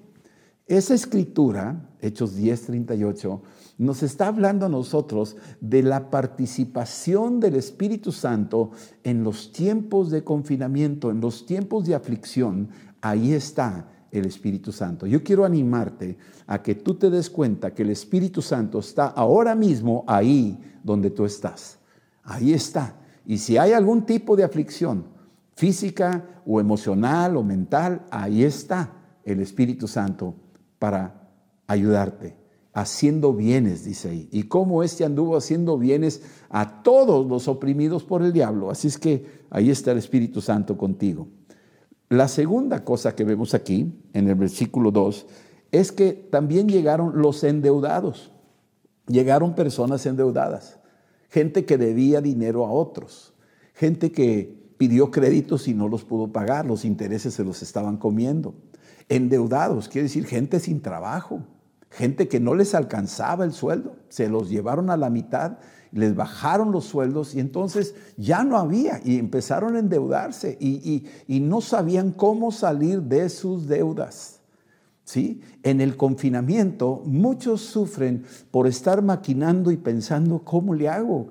Esa 0.68 0.94
escritura, 0.94 1.90
Hechos 2.00 2.36
10:38, 2.36 3.42
nos 3.80 4.04
está 4.04 4.28
hablando 4.28 4.68
a 4.68 4.70
nosotros 4.70 5.36
de 5.62 5.82
la 5.82 6.12
participación 6.12 7.40
del 7.40 7.56
Espíritu 7.56 8.12
Santo 8.12 8.72
en 9.04 9.24
los 9.24 9.52
tiempos 9.52 10.12
de 10.12 10.24
confinamiento, 10.24 11.10
en 11.10 11.22
los 11.22 11.46
tiempos 11.46 11.86
de 11.86 11.96
aflicción. 11.96 12.70
Ahí 13.02 13.34
está 13.34 13.90
el 14.12 14.26
Espíritu 14.26 14.72
Santo. 14.72 15.08
Yo 15.08 15.24
quiero 15.24 15.46
animarte 15.46 16.18
a 16.46 16.62
que 16.62 16.76
tú 16.76 16.96
te 16.96 17.10
des 17.10 17.30
cuenta 17.30 17.74
que 17.74 17.84
el 17.84 17.90
Espíritu 17.90 18.42
Santo 18.42 18.80
está 18.80 19.08
ahora 19.08 19.56
mismo 19.56 20.04
ahí 20.08 20.60
donde 20.84 21.10
tú 21.10 21.26
estás. 21.26 21.80
Ahí 22.24 22.54
está. 22.54 22.96
Y 23.26 23.38
si 23.38 23.58
hay 23.58 23.74
algún 23.74 24.06
tipo 24.06 24.36
de 24.36 24.44
aflicción, 24.44 25.06
física 25.60 26.42
o 26.46 26.62
emocional 26.62 27.36
o 27.36 27.44
mental, 27.44 28.06
ahí 28.12 28.46
está 28.46 28.94
el 29.26 29.42
Espíritu 29.42 29.90
Santo 29.90 30.34
para 30.80 31.30
ayudarte, 31.68 32.38
haciendo 32.72 33.34
bienes, 33.34 33.84
dice 33.84 34.08
ahí. 34.08 34.30
Y 34.32 34.44
cómo 34.44 34.84
éste 34.84 35.04
anduvo 35.04 35.36
haciendo 35.36 35.78
bienes 35.78 36.22
a 36.50 36.82
todos 36.82 37.28
los 37.28 37.50
oprimidos 37.50 38.06
por 38.06 38.22
el 38.22 38.32
diablo. 38.32 38.72
Así 38.72 38.88
es 38.88 38.98
que 38.98 39.44
ahí 39.50 39.70
está 39.70 39.92
el 39.92 39.98
Espíritu 39.98 40.40
Santo 40.40 40.78
contigo. 40.78 41.28
La 42.08 42.30
segunda 42.30 42.86
cosa 42.86 43.14
que 43.14 43.26
vemos 43.26 43.54
aquí, 43.54 44.02
en 44.14 44.30
el 44.30 44.36
versículo 44.36 44.92
2, 44.92 45.28
es 45.74 45.92
que 45.92 46.14
también 46.14 46.70
llegaron 46.70 47.22
los 47.22 47.44
endeudados. 47.44 48.32
Llegaron 49.08 49.56
personas 49.56 50.06
endeudadas, 50.06 50.80
gente 51.28 51.66
que 51.66 51.78
debía 51.78 52.22
dinero 52.22 52.66
a 52.66 52.72
otros, 52.72 53.34
gente 53.74 54.14
que 54.14 54.59
pidió 54.80 55.12
créditos 55.12 55.68
y 55.68 55.74
no 55.74 55.90
los 55.90 56.06
pudo 56.06 56.32
pagar, 56.32 56.66
los 56.66 56.86
intereses 56.86 57.34
se 57.34 57.44
los 57.44 57.62
estaban 57.62 57.98
comiendo. 57.98 58.56
Endeudados, 59.10 59.90
quiere 59.90 60.04
decir 60.04 60.26
gente 60.26 60.62
sin 60.62 60.82
trabajo, 60.82 61.42
gente 61.90 62.30
que 62.30 62.40
no 62.40 62.56
les 62.56 62.74
alcanzaba 62.74 63.44
el 63.44 63.52
sueldo, 63.52 63.98
se 64.08 64.30
los 64.30 64.50
llevaron 64.50 64.90
a 64.90 64.96
la 64.96 65.10
mitad, 65.10 65.58
les 65.92 66.16
bajaron 66.16 66.72
los 66.72 66.86
sueldos 66.86 67.36
y 67.36 67.42
entonces 67.42 67.94
ya 68.16 68.46
no 68.46 68.58
había 68.58 69.02
y 69.04 69.20
empezaron 69.20 69.76
a 69.76 69.80
endeudarse 69.80 70.58
y, 70.62 71.06
y 71.28 71.40
no 71.42 71.60
sabían 71.60 72.14
cómo 72.14 72.54
salir 72.54 73.02
de 73.02 73.28
sus 73.28 73.68
deudas. 73.68 74.39
¿Sí? 75.10 75.42
En 75.64 75.82
el 75.82 75.98
confinamiento 75.98 77.02
muchos 77.04 77.62
sufren 77.62 78.26
por 78.52 78.68
estar 78.68 79.02
maquinando 79.02 79.72
y 79.72 79.78
pensando, 79.78 80.44
¿cómo 80.44 80.76
le 80.76 80.88
hago? 80.88 81.28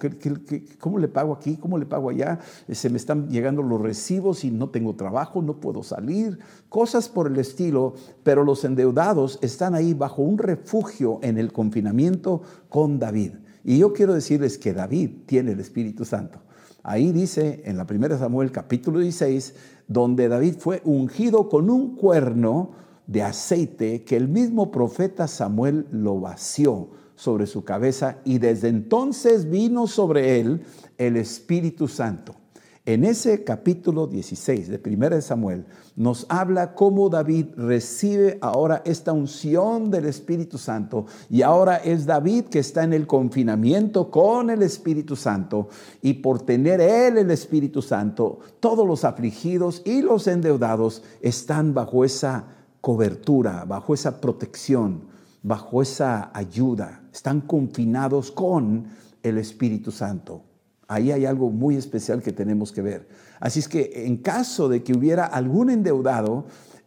cómo 0.80 0.98
le 0.98 1.06
pago 1.06 1.32
aquí? 1.32 1.56
¿Cómo 1.56 1.78
le 1.78 1.86
pago 1.86 2.10
allá? 2.10 2.40
Se 2.68 2.90
me 2.90 2.96
están 2.96 3.28
llegando 3.28 3.62
los 3.62 3.80
recibos 3.80 4.42
y 4.42 4.50
no 4.50 4.70
tengo 4.70 4.96
trabajo, 4.96 5.42
no 5.42 5.60
puedo 5.60 5.84
salir. 5.84 6.40
Cosas 6.68 7.08
por 7.08 7.28
el 7.28 7.38
estilo, 7.38 7.94
pero 8.24 8.42
los 8.42 8.64
endeudados 8.64 9.38
están 9.42 9.76
ahí 9.76 9.94
bajo 9.94 10.22
un 10.22 10.38
refugio 10.38 11.20
en 11.22 11.38
el 11.38 11.52
confinamiento 11.52 12.42
con 12.68 12.98
David. 12.98 13.34
Y 13.62 13.78
yo 13.78 13.92
quiero 13.92 14.12
decirles 14.12 14.58
que 14.58 14.74
David 14.74 15.10
tiene 15.26 15.52
el 15.52 15.60
Espíritu 15.60 16.04
Santo. 16.04 16.40
Ahí 16.82 17.12
dice 17.12 17.62
en 17.64 17.76
la 17.76 17.86
primera 17.86 18.18
Samuel 18.18 18.50
capítulo 18.50 18.98
16, 18.98 19.54
donde 19.86 20.26
David 20.26 20.56
fue 20.58 20.82
ungido 20.84 21.48
con 21.48 21.70
un 21.70 21.94
cuerno, 21.94 22.87
de 23.08 23.22
aceite 23.22 24.04
que 24.04 24.16
el 24.16 24.28
mismo 24.28 24.70
profeta 24.70 25.26
Samuel 25.26 25.86
lo 25.90 26.20
vació 26.20 26.90
sobre 27.16 27.46
su 27.46 27.64
cabeza 27.64 28.18
y 28.24 28.38
desde 28.38 28.68
entonces 28.68 29.50
vino 29.50 29.88
sobre 29.88 30.38
él 30.38 30.62
el 30.98 31.16
Espíritu 31.16 31.88
Santo. 31.88 32.36
En 32.84 33.04
ese 33.04 33.44
capítulo 33.44 34.06
16 34.06 34.68
de 34.68 34.80
1 34.82 35.20
Samuel 35.20 35.66
nos 35.96 36.26
habla 36.28 36.74
cómo 36.74 37.08
David 37.08 37.48
recibe 37.56 38.38
ahora 38.40 38.82
esta 38.84 39.12
unción 39.12 39.90
del 39.90 40.06
Espíritu 40.06 40.56
Santo 40.56 41.06
y 41.28 41.42
ahora 41.42 41.76
es 41.76 42.06
David 42.06 42.44
que 42.44 42.60
está 42.60 42.84
en 42.84 42.92
el 42.92 43.06
confinamiento 43.06 44.10
con 44.10 44.48
el 44.48 44.62
Espíritu 44.62 45.16
Santo 45.16 45.68
y 46.00 46.14
por 46.14 46.42
tener 46.42 46.80
él 46.80 47.18
el 47.18 47.30
Espíritu 47.30 47.82
Santo, 47.82 48.38
todos 48.60 48.86
los 48.86 49.04
afligidos 49.04 49.82
y 49.84 50.02
los 50.02 50.26
endeudados 50.26 51.02
están 51.20 51.74
bajo 51.74 52.04
esa 52.04 52.57
cobertura, 52.80 53.64
bajo 53.64 53.94
esa 53.94 54.20
protección, 54.20 55.08
bajo 55.42 55.82
esa 55.82 56.30
ayuda. 56.34 57.02
Están 57.12 57.40
confinados 57.40 58.30
con 58.30 58.86
el 59.22 59.38
Espíritu 59.38 59.90
Santo. 59.90 60.42
Ahí 60.86 61.12
hay 61.12 61.26
algo 61.26 61.50
muy 61.50 61.76
especial 61.76 62.22
que 62.22 62.32
tenemos 62.32 62.72
que 62.72 62.82
ver. 62.82 63.08
Así 63.40 63.60
es 63.60 63.68
que 63.68 64.06
en 64.06 64.16
caso 64.18 64.68
de 64.68 64.82
que 64.82 64.94
hubiera 64.94 65.26
algún 65.26 65.70
endeudado, 65.70 66.46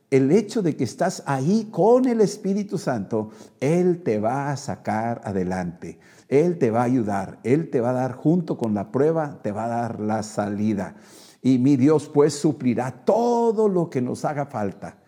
el 0.09 0.31
hecho 0.31 0.61
de 0.61 0.75
que 0.75 0.83
estás 0.83 1.23
ahí 1.25 1.69
con 1.71 2.05
el 2.07 2.19
Espíritu 2.19 2.77
Santo, 2.77 3.29
Él 3.59 4.01
te 4.03 4.19
va 4.19 4.51
a 4.51 4.57
sacar 4.57 5.21
adelante. 5.23 5.99
Él 6.27 6.57
te 6.57 6.71
va 6.71 6.81
a 6.81 6.85
ayudar. 6.85 7.39
Él 7.43 7.69
te 7.69 7.79
va 7.79 7.91
a 7.91 7.93
dar 7.93 8.15
junto 8.15 8.57
con 8.57 8.73
la 8.73 8.91
prueba, 8.91 9.39
te 9.43 9.51
va 9.51 9.65
a 9.65 9.69
dar 9.69 9.99
la 9.99 10.23
salida. 10.23 10.95
Y 11.43 11.59
mi 11.59 11.75
Dios 11.75 12.09
pues 12.11 12.33
suplirá 12.33 13.03
todo 13.05 13.67
lo 13.67 13.89
que 13.89 14.01
nos 14.01 14.25
haga 14.25 14.45
falta 14.47 15.00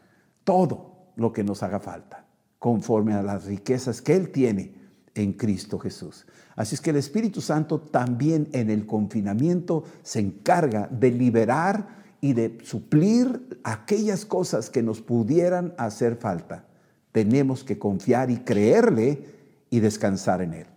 todo 0.44 1.12
lo 1.16 1.32
que 1.32 1.44
nos 1.44 1.64
haga 1.64 1.80
falta, 1.80 2.26
conforme 2.60 3.14
a 3.14 3.24
las 3.24 3.46
riquezas 3.46 4.02
que 4.02 4.16
Él 4.16 4.32
tiene 4.32 4.76
en 5.16 5.34
Cristo 5.34 5.80
Jesús. 5.80 6.26
Así 6.56 6.76
es 6.76 6.82
que 6.82 6.92
el 6.92 6.98
Espíritu 6.98 7.42
Santo 7.42 7.80
también 7.80 8.50
en 8.52 8.70
el 8.70 8.86
confinamiento 8.86 9.84
se 10.02 10.20
encarga 10.20 10.88
de 10.92 11.12
liberar 11.12 12.04
y 12.22 12.34
de 12.34 12.58
suplir 12.64 13.60
aquellas 13.64 14.26
cosas 14.26 14.70
que 14.70 14.84
nos 14.84 15.02
pudieran 15.02 15.74
hacer 15.78 16.16
falta. 16.16 16.66
Tenemos 17.12 17.64
que 17.64 17.78
confiar 17.78 18.32
y 18.32 18.38
creerle 18.38 19.26
y 19.70 19.80
descansar 19.80 20.42
en 20.42 20.54
Él. 20.54 20.68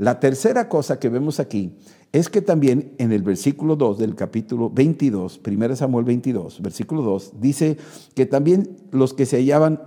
La 0.00 0.18
tercera 0.18 0.70
cosa 0.70 0.98
que 0.98 1.10
vemos 1.10 1.40
aquí 1.40 1.76
es 2.10 2.30
que 2.30 2.40
también 2.40 2.94
en 2.96 3.12
el 3.12 3.22
versículo 3.22 3.76
2 3.76 3.98
del 3.98 4.14
capítulo 4.14 4.70
22, 4.70 5.42
1 5.46 5.76
Samuel 5.76 6.06
22, 6.06 6.62
versículo 6.62 7.02
2, 7.02 7.32
dice 7.38 7.76
que 8.14 8.24
también 8.24 8.78
los 8.92 9.12
que 9.12 9.26
se 9.26 9.36
hallaban 9.36 9.78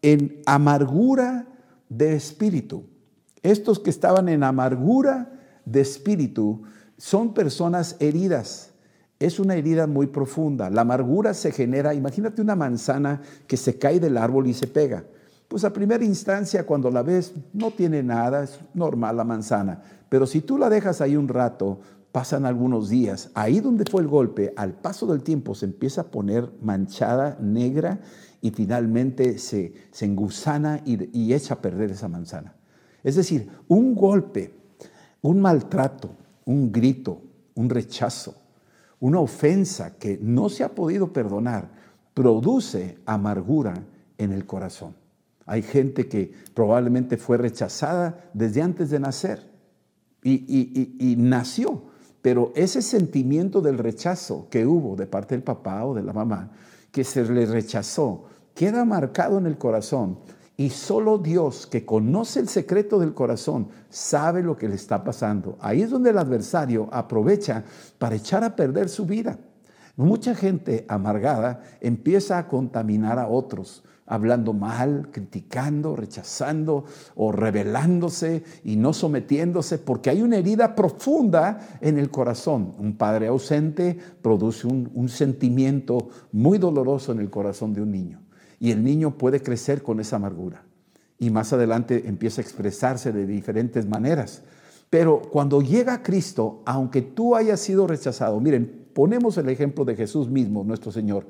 en 0.00 0.40
amargura 0.46 1.46
de 1.90 2.14
espíritu, 2.14 2.84
estos 3.42 3.78
que 3.80 3.90
estaban 3.90 4.30
en 4.30 4.44
amargura 4.44 5.38
de 5.66 5.82
espíritu, 5.82 6.62
son 6.96 7.34
personas 7.34 7.96
heridas. 8.00 8.70
Es 9.18 9.38
una 9.38 9.56
herida 9.56 9.86
muy 9.86 10.06
profunda. 10.06 10.70
La 10.70 10.80
amargura 10.80 11.34
se 11.34 11.52
genera, 11.52 11.92
imagínate 11.92 12.40
una 12.40 12.56
manzana 12.56 13.20
que 13.46 13.58
se 13.58 13.78
cae 13.78 14.00
del 14.00 14.16
árbol 14.16 14.46
y 14.46 14.54
se 14.54 14.68
pega. 14.68 15.04
Pues 15.50 15.64
a 15.64 15.72
primera 15.72 16.04
instancia, 16.04 16.64
cuando 16.64 16.92
la 16.92 17.02
ves, 17.02 17.34
no 17.52 17.72
tiene 17.72 18.04
nada, 18.04 18.44
es 18.44 18.60
normal 18.72 19.16
la 19.16 19.24
manzana. 19.24 19.82
Pero 20.08 20.24
si 20.24 20.42
tú 20.42 20.56
la 20.56 20.70
dejas 20.70 21.00
ahí 21.00 21.16
un 21.16 21.26
rato, 21.26 21.80
pasan 22.12 22.46
algunos 22.46 22.88
días, 22.88 23.32
ahí 23.34 23.58
donde 23.58 23.84
fue 23.90 24.02
el 24.02 24.06
golpe, 24.06 24.54
al 24.56 24.74
paso 24.74 25.08
del 25.08 25.24
tiempo 25.24 25.56
se 25.56 25.66
empieza 25.66 26.02
a 26.02 26.06
poner 26.12 26.52
manchada, 26.62 27.36
negra, 27.40 27.98
y 28.40 28.52
finalmente 28.52 29.38
se, 29.38 29.74
se 29.90 30.04
engusana 30.04 30.82
y, 30.84 31.18
y 31.18 31.34
echa 31.34 31.54
a 31.54 31.60
perder 31.60 31.90
esa 31.90 32.06
manzana. 32.06 32.54
Es 33.02 33.16
decir, 33.16 33.50
un 33.66 33.96
golpe, 33.96 34.54
un 35.20 35.40
maltrato, 35.40 36.12
un 36.44 36.70
grito, 36.70 37.22
un 37.56 37.68
rechazo, 37.68 38.36
una 39.00 39.18
ofensa 39.18 39.98
que 39.98 40.16
no 40.22 40.48
se 40.48 40.62
ha 40.62 40.76
podido 40.76 41.12
perdonar, 41.12 41.72
produce 42.14 42.98
amargura 43.04 43.74
en 44.16 44.30
el 44.30 44.46
corazón. 44.46 44.99
Hay 45.46 45.62
gente 45.62 46.08
que 46.08 46.32
probablemente 46.54 47.16
fue 47.16 47.36
rechazada 47.38 48.30
desde 48.34 48.62
antes 48.62 48.90
de 48.90 49.00
nacer 49.00 49.50
y, 50.22 51.14
nació, 51.18 51.82
pero 52.22 52.52
ese 52.54 52.82
sentimiento 52.82 53.60
del 53.60 53.78
rechazo 53.78 54.48
que 54.50 54.66
hubo 54.66 54.96
de 54.96 55.06
parte 55.06 55.34
del 55.34 55.42
papá 55.42 55.84
o 55.84 55.94
de 55.94 56.02
la 56.02 56.12
mamá, 56.12 56.50
que 56.92 57.04
se 57.04 57.24
le 57.24 57.46
rechazó, 57.46 58.24
queda 58.54 58.84
marcado 58.84 59.38
en 59.38 59.46
el 59.46 59.56
corazón 59.56 60.18
y 60.56 60.68
solo 60.68 61.16
Dios, 61.16 61.66
que 61.66 61.86
conoce 61.86 62.38
el 62.38 62.48
secreto 62.48 62.98
del 62.98 63.14
corazón, 63.14 63.68
sabe 63.88 64.42
lo 64.42 64.58
que 64.58 64.68
le 64.68 64.74
está 64.74 65.02
pasando. 65.02 65.56
Ahí 65.60 65.80
es 65.80 65.88
donde 65.88 66.10
el 66.10 66.18
adversario 66.18 66.86
aprovecha 66.92 67.64
para 67.98 68.16
echar 68.16 68.44
a 68.44 68.54
perder 68.54 68.90
su 68.90 69.06
vida. 69.06 69.38
Mucha 69.96 70.34
gente 70.34 70.84
amargada 70.86 71.62
empieza 71.80 72.36
a 72.36 72.46
contaminar 72.46 73.18
a 73.18 73.28
otros 73.28 73.84
hablando 74.10 74.52
mal, 74.52 75.08
criticando, 75.12 75.94
rechazando 75.94 76.84
o 77.14 77.30
rebelándose 77.30 78.42
y 78.64 78.74
no 78.74 78.92
sometiéndose, 78.92 79.78
porque 79.78 80.10
hay 80.10 80.20
una 80.20 80.36
herida 80.36 80.74
profunda 80.74 81.78
en 81.80 81.96
el 81.96 82.10
corazón. 82.10 82.74
Un 82.78 82.96
padre 82.96 83.28
ausente 83.28 83.96
produce 84.20 84.66
un, 84.66 85.08
sentimiento 85.08 86.08
muy 86.32 86.58
doloroso 86.58 87.12
en 87.12 87.20
el 87.20 87.30
corazón 87.30 87.72
de 87.72 87.82
un 87.82 87.92
niño 87.92 88.20
y 88.58 88.72
el 88.72 88.82
niño 88.82 89.16
puede 89.16 89.42
crecer 89.42 89.80
con 89.82 90.00
esa 90.00 90.16
amargura 90.16 90.64
y 91.16 91.30
más 91.30 91.52
adelante 91.52 92.08
empieza 92.08 92.40
a 92.40 92.44
expresarse 92.44 93.12
de 93.12 93.26
diferentes 93.26 93.86
maneras. 93.86 94.42
Pero 94.90 95.22
cuando 95.22 95.62
llega 95.62 96.02
Cristo, 96.02 96.62
aunque 96.64 97.00
tú 97.00 97.36
hayas 97.36 97.60
sido 97.60 97.86
rechazado, 97.86 98.40
miren, 98.40 98.88
ponemos 98.92 99.38
el 99.38 99.48
ejemplo 99.50 99.84
de 99.84 99.94
Jesús 99.94 100.28
mismo, 100.28 100.64
nuestro 100.64 100.90
Señor. 100.90 101.26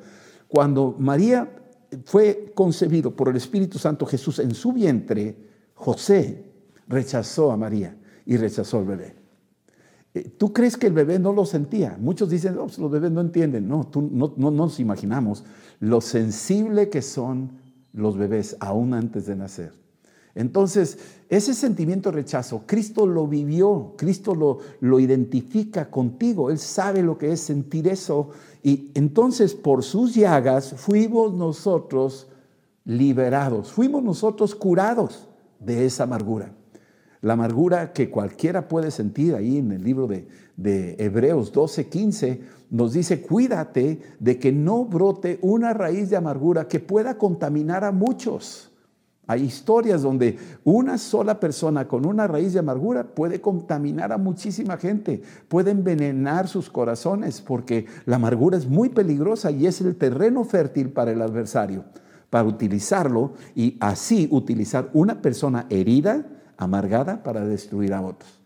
Cuando 0.49 0.97
María 0.99 1.60
fue 2.05 2.53
concebido 2.55 3.15
por 3.15 3.29
el 3.29 3.37
Espíritu 3.37 3.79
Santo 3.79 4.07
Jesús 4.07 4.39
en 4.39 4.55
su 4.55 4.73
vientre, 4.73 5.37
José 5.75 6.45
rechazó 6.89 7.53
a 7.53 7.57
María 7.57 7.97
y 8.27 8.37
rechazó 8.37 8.79
al 8.79 8.85
bebé. 8.85 9.15
Eh, 10.13 10.29
¿Tú 10.37 10.53
crees 10.53 10.77
que 10.77 10.89
el 10.89 10.93
bebé 10.93 11.19
no 11.19 11.33
lo 11.33 11.47
sentía? 11.47 11.97
Muchos 12.01 12.31
dicen, 12.31 12.59
oh, 12.59 12.69
los 12.79 12.91
bebés 12.91 13.11
no 13.13 13.21
entienden. 13.21 13.69
No, 13.69 13.87
tú, 13.87 14.03
no, 14.03 14.35
no 14.37 14.51
nos 14.51 14.81
imaginamos 14.81 15.45
lo 15.79 16.01
sensible 16.01 16.91
que 16.91 17.03
son 17.03 17.53
los 17.93 18.17
bebés 18.17 18.57
aún 18.61 18.95
antes 18.95 19.27
de 19.27 19.37
nacer. 19.37 19.73
Entonces, 20.35 20.99
ese 21.29 21.55
sentimiento 21.55 22.11
de 22.11 22.17
rechazo, 22.17 22.63
Cristo 22.67 23.07
lo 23.07 23.27
vivió, 23.27 23.95
Cristo 23.97 24.35
lo, 24.35 24.59
lo 24.81 25.01
identifica 25.01 25.91
contigo, 25.91 26.51
Él 26.51 26.59
sabe 26.59 27.03
lo 27.03 27.19
que 27.19 27.33
es 27.33 27.41
sentir 27.41 27.89
eso 27.89 28.31
y 28.63 28.91
entonces 28.95 29.55
por 29.55 29.83
sus 29.83 30.15
llagas 30.15 30.75
fuimos 30.77 31.33
nosotros 31.35 32.29
liberados, 32.85 33.73
fuimos 33.73 34.03
nosotros 34.03 34.55
curados 34.55 35.29
de 35.59 35.87
esa 35.87 36.05
amargura. 36.05 36.55
La 37.23 37.35
amargura 37.35 37.93
que 37.93 38.09
cualquiera 38.09 38.67
puede 38.67 38.91
sentir 38.91 39.35
ahí 39.35 39.59
en 39.59 39.73
el 39.73 39.85
libro 39.85 40.07
de, 40.07 40.27
de 40.57 40.97
Hebreos 40.99 41.53
12, 41.53 41.89
15, 41.89 42.41
nos 42.71 42.93
dice, 42.93 43.21
cuídate 43.21 44.01
de 44.19 44.39
que 44.39 44.53
no 44.53 44.85
brote 44.85 45.39
una 45.43 45.75
raíz 45.75 46.09
de 46.09 46.17
amargura 46.17 46.69
que 46.69 46.81
pueda 46.81 47.19
contaminar 47.19 47.85
a 47.85 47.93
muchos. 47.93 48.70
Hay 49.31 49.45
historias 49.45 50.03
donde 50.03 50.37
una 50.65 50.99
sola 50.99 51.39
persona 51.39 51.87
con 51.87 52.05
una 52.05 52.27
raíz 52.27 52.53
de 52.53 52.59
amargura 52.59 53.15
puede 53.15 53.41
contaminar 53.41 54.11
a 54.11 54.19
muchísima 54.19 54.77
gente, 54.77 55.23
puede 55.47 55.71
envenenar 55.71 56.49
sus 56.49 56.69
corazones, 56.69 57.41
porque 57.41 57.87
la 58.07 58.17
amargura 58.17 58.59
es 58.59 58.67
muy 58.67 58.89
peligrosa 58.89 59.53
y 59.53 59.69
es 59.69 59.81
el 59.83 59.95
terreno 59.95 60.43
fértil 60.43 60.91
para 60.91 61.13
el 61.13 61.23
adversario, 61.23 61.85
para 62.29 62.43
utilizarlo 62.43 63.35
y 63.55 63.77
así 63.79 64.27
utilizar 64.33 64.91
una 64.95 65.23
persona 65.23 65.67
herida, 65.71 66.27
amargada, 66.57 67.23
para 67.23 67.47
destruir 67.47 67.95
a 67.95 68.03
otros. 68.03 68.41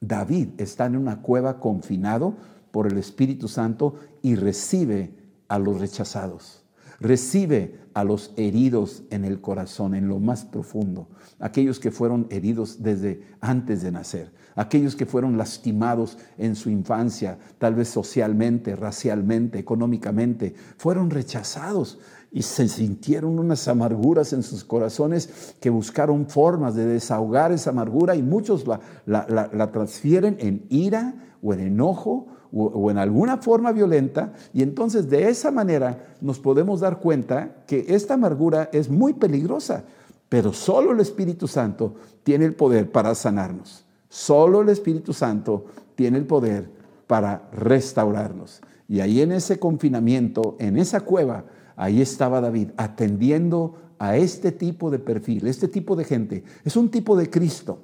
David 0.00 0.50
está 0.58 0.86
en 0.86 0.98
una 0.98 1.20
cueva 1.20 1.58
confinado 1.58 2.36
por 2.70 2.86
el 2.86 2.96
Espíritu 2.96 3.48
Santo 3.48 3.96
y 4.22 4.36
recibe 4.36 5.16
a 5.48 5.58
los 5.58 5.80
rechazados 5.80 6.57
Recibe 7.00 7.78
a 7.94 8.02
los 8.02 8.32
heridos 8.36 9.04
en 9.10 9.24
el 9.24 9.40
corazón, 9.40 9.94
en 9.94 10.08
lo 10.08 10.18
más 10.18 10.44
profundo, 10.44 11.08
aquellos 11.38 11.78
que 11.78 11.92
fueron 11.92 12.26
heridos 12.30 12.82
desde 12.82 13.22
antes 13.40 13.82
de 13.82 13.92
nacer, 13.92 14.32
aquellos 14.56 14.96
que 14.96 15.06
fueron 15.06 15.38
lastimados 15.38 16.18
en 16.38 16.56
su 16.56 16.70
infancia, 16.70 17.38
tal 17.58 17.76
vez 17.76 17.88
socialmente, 17.88 18.74
racialmente, 18.74 19.60
económicamente, 19.60 20.54
fueron 20.76 21.10
rechazados 21.10 22.00
y 22.32 22.42
se 22.42 22.68
sintieron 22.68 23.38
unas 23.38 23.68
amarguras 23.68 24.32
en 24.32 24.42
sus 24.42 24.64
corazones 24.64 25.54
que 25.60 25.70
buscaron 25.70 26.28
formas 26.28 26.74
de 26.74 26.84
desahogar 26.84 27.52
esa 27.52 27.70
amargura 27.70 28.16
y 28.16 28.22
muchos 28.22 28.66
la, 28.66 28.80
la 29.06 29.70
transfieren 29.70 30.36
en 30.40 30.66
ira 30.68 31.14
o 31.42 31.54
en 31.54 31.60
enojo 31.60 32.26
o, 32.52 32.90
en 32.90 32.98
alguna 32.98 33.38
forma 33.38 33.72
violenta, 33.72 34.32
y 34.52 34.62
entonces 34.62 35.08
de 35.08 35.28
esa 35.28 35.50
manera 35.50 36.14
nos 36.20 36.38
podemos 36.38 36.80
dar 36.80 37.00
cuenta 37.00 37.56
que 37.66 37.86
esta 37.88 38.14
amargura 38.14 38.70
es 38.72 38.88
muy 38.88 39.12
peligrosa, 39.12 39.84
pero 40.28 40.52
solo 40.52 40.92
el 40.92 41.00
Espíritu 41.00 41.46
Santo 41.46 41.94
tiene 42.22 42.44
el 42.44 42.54
poder 42.54 42.90
para 42.90 43.14
sanarnos. 43.14 43.84
Solo 44.08 44.62
el 44.62 44.68
Espíritu 44.70 45.12
Santo 45.12 45.66
tiene 45.94 46.18
el 46.18 46.26
poder 46.26 46.70
para 47.06 47.48
restaurarnos. 47.52 48.60
Y 48.88 49.00
ahí 49.00 49.20
en 49.20 49.32
ese 49.32 49.58
confinamiento, 49.58 50.56
en 50.58 50.78
esa 50.78 51.00
cueva, 51.00 51.44
ahí 51.76 52.00
estaba 52.00 52.40
David 52.40 52.70
atendiendo 52.76 53.74
a 53.98 54.16
este 54.16 54.52
tipo 54.52 54.90
de 54.90 54.98
perfil, 54.98 55.46
este 55.46 55.68
tipo 55.68 55.96
de 55.96 56.04
gente. 56.04 56.44
Es 56.64 56.76
un 56.76 56.90
tipo 56.90 57.16
de 57.16 57.28
Cristo 57.28 57.80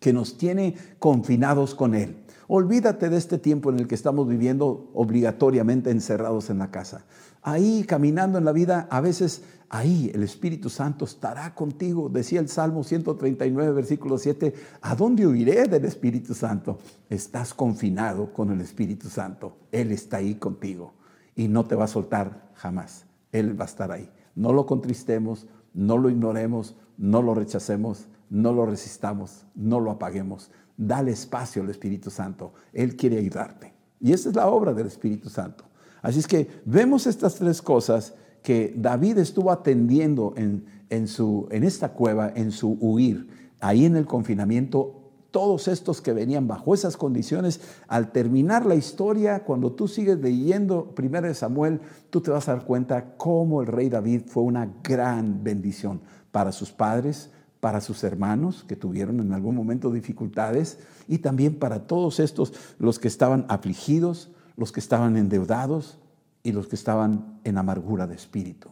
que 0.00 0.12
nos 0.12 0.36
tiene 0.36 0.74
confinados 0.98 1.74
con 1.74 1.94
Él. 1.94 2.23
Olvídate 2.46 3.08
de 3.08 3.16
este 3.16 3.38
tiempo 3.38 3.70
en 3.70 3.78
el 3.78 3.88
que 3.88 3.94
estamos 3.94 4.28
viviendo 4.28 4.90
obligatoriamente 4.92 5.90
encerrados 5.90 6.50
en 6.50 6.58
la 6.58 6.70
casa. 6.70 7.06
Ahí, 7.40 7.84
caminando 7.84 8.36
en 8.36 8.44
la 8.44 8.52
vida, 8.52 8.86
a 8.90 9.00
veces 9.00 9.42
ahí 9.70 10.10
el 10.14 10.22
Espíritu 10.22 10.68
Santo 10.68 11.06
estará 11.06 11.54
contigo. 11.54 12.10
Decía 12.10 12.40
el 12.40 12.48
Salmo 12.48 12.84
139, 12.84 13.72
versículo 13.72 14.18
7, 14.18 14.52
¿a 14.82 14.94
dónde 14.94 15.26
huiré 15.26 15.64
del 15.64 15.86
Espíritu 15.86 16.34
Santo? 16.34 16.78
Estás 17.08 17.54
confinado 17.54 18.32
con 18.32 18.50
el 18.50 18.60
Espíritu 18.60 19.08
Santo. 19.08 19.56
Él 19.72 19.90
está 19.90 20.18
ahí 20.18 20.34
contigo 20.34 20.92
y 21.34 21.48
no 21.48 21.64
te 21.64 21.76
va 21.76 21.84
a 21.84 21.88
soltar 21.88 22.50
jamás. 22.54 23.06
Él 23.32 23.58
va 23.58 23.64
a 23.64 23.68
estar 23.68 23.90
ahí. 23.90 24.10
No 24.34 24.52
lo 24.52 24.66
contristemos, 24.66 25.46
no 25.72 25.96
lo 25.96 26.10
ignoremos, 26.10 26.76
no 26.98 27.22
lo 27.22 27.34
rechacemos, 27.34 28.06
no 28.28 28.52
lo 28.52 28.66
resistamos, 28.66 29.46
no 29.54 29.80
lo 29.80 29.90
apaguemos 29.90 30.50
Dale 30.76 31.12
espacio 31.12 31.62
al 31.62 31.70
Espíritu 31.70 32.10
Santo. 32.10 32.52
Él 32.72 32.96
quiere 32.96 33.18
ayudarte. 33.18 33.72
Y 34.00 34.12
esa 34.12 34.28
es 34.28 34.36
la 34.36 34.48
obra 34.48 34.72
del 34.72 34.86
Espíritu 34.86 35.28
Santo. 35.28 35.64
Así 36.02 36.18
es 36.18 36.26
que 36.26 36.48
vemos 36.64 37.06
estas 37.06 37.36
tres 37.36 37.62
cosas 37.62 38.14
que 38.42 38.74
David 38.76 39.18
estuvo 39.18 39.50
atendiendo 39.50 40.34
en, 40.36 41.08
su, 41.08 41.48
en 41.50 41.64
esta 41.64 41.94
cueva, 41.94 42.30
en 42.34 42.52
su 42.52 42.76
huir, 42.78 43.26
ahí 43.60 43.86
en 43.86 43.96
el 43.96 44.06
confinamiento, 44.06 45.00
todos 45.30 45.66
estos 45.66 46.02
que 46.02 46.12
venían 46.12 46.46
bajo 46.46 46.74
esas 46.74 46.98
condiciones, 46.98 47.60
al 47.88 48.12
terminar 48.12 48.66
la 48.66 48.74
historia, 48.74 49.44
cuando 49.44 49.72
tú 49.72 49.88
sigues 49.88 50.20
leyendo 50.20 50.94
1 50.96 51.34
Samuel, 51.34 51.80
tú 52.10 52.20
te 52.20 52.30
vas 52.30 52.48
a 52.48 52.54
dar 52.54 52.66
cuenta 52.66 53.16
cómo 53.16 53.62
el 53.62 53.66
rey 53.66 53.88
David 53.88 54.22
fue 54.26 54.42
una 54.42 54.72
gran 54.84 55.42
bendición 55.42 56.02
para 56.30 56.52
sus 56.52 56.70
padres, 56.70 57.30
para 57.64 57.80
sus 57.80 58.04
hermanos 58.04 58.62
que 58.68 58.76
tuvieron 58.76 59.20
en 59.20 59.32
algún 59.32 59.54
momento 59.54 59.90
dificultades 59.90 60.80
y 61.08 61.16
también 61.16 61.58
para 61.58 61.86
todos 61.86 62.20
estos, 62.20 62.52
los 62.78 62.98
que 62.98 63.08
estaban 63.08 63.46
afligidos, 63.48 64.30
los 64.58 64.70
que 64.70 64.80
estaban 64.80 65.16
endeudados 65.16 65.98
y 66.42 66.52
los 66.52 66.66
que 66.66 66.76
estaban 66.76 67.40
en 67.42 67.56
amargura 67.56 68.06
de 68.06 68.16
espíritu. 68.16 68.68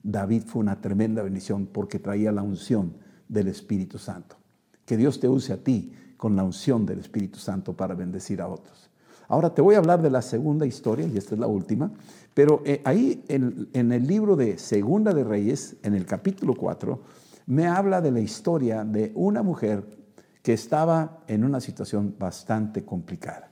David 0.00 0.44
fue 0.46 0.60
una 0.60 0.80
tremenda 0.80 1.24
bendición 1.24 1.66
porque 1.66 1.98
traía 1.98 2.30
la 2.30 2.42
unción 2.42 2.92
del 3.28 3.48
Espíritu 3.48 3.98
Santo. 3.98 4.36
Que 4.84 4.96
Dios 4.96 5.18
te 5.18 5.28
use 5.28 5.52
a 5.52 5.56
ti 5.56 5.92
con 6.16 6.36
la 6.36 6.44
unción 6.44 6.86
del 6.86 7.00
Espíritu 7.00 7.40
Santo 7.40 7.76
para 7.76 7.96
bendecir 7.96 8.40
a 8.40 8.46
otros. 8.46 8.90
Ahora 9.26 9.52
te 9.52 9.60
voy 9.60 9.74
a 9.74 9.78
hablar 9.78 10.00
de 10.02 10.10
la 10.10 10.22
segunda 10.22 10.66
historia, 10.66 11.08
y 11.08 11.18
esta 11.18 11.34
es 11.34 11.40
la 11.40 11.48
última, 11.48 11.90
pero 12.32 12.62
eh, 12.64 12.80
ahí 12.84 13.24
en, 13.26 13.68
en, 13.72 13.90
el 13.90 14.06
libro 14.06 14.36
de 14.36 14.56
Segunda 14.56 15.12
de 15.12 15.24
Reyes, 15.24 15.74
en 15.82 15.94
el 15.94 16.06
capítulo 16.06 16.54
4, 16.54 17.25
me 17.46 17.66
habla 17.66 18.00
de 18.00 18.10
la 18.10 18.20
historia 18.20 18.84
de 18.84 19.12
una 19.14 19.42
mujer 19.42 19.84
que 20.42 20.52
estaba 20.52 21.20
en 21.26 21.44
una 21.44 21.60
situación 21.60 22.14
bastante 22.18 22.84
complicada. 22.84 23.50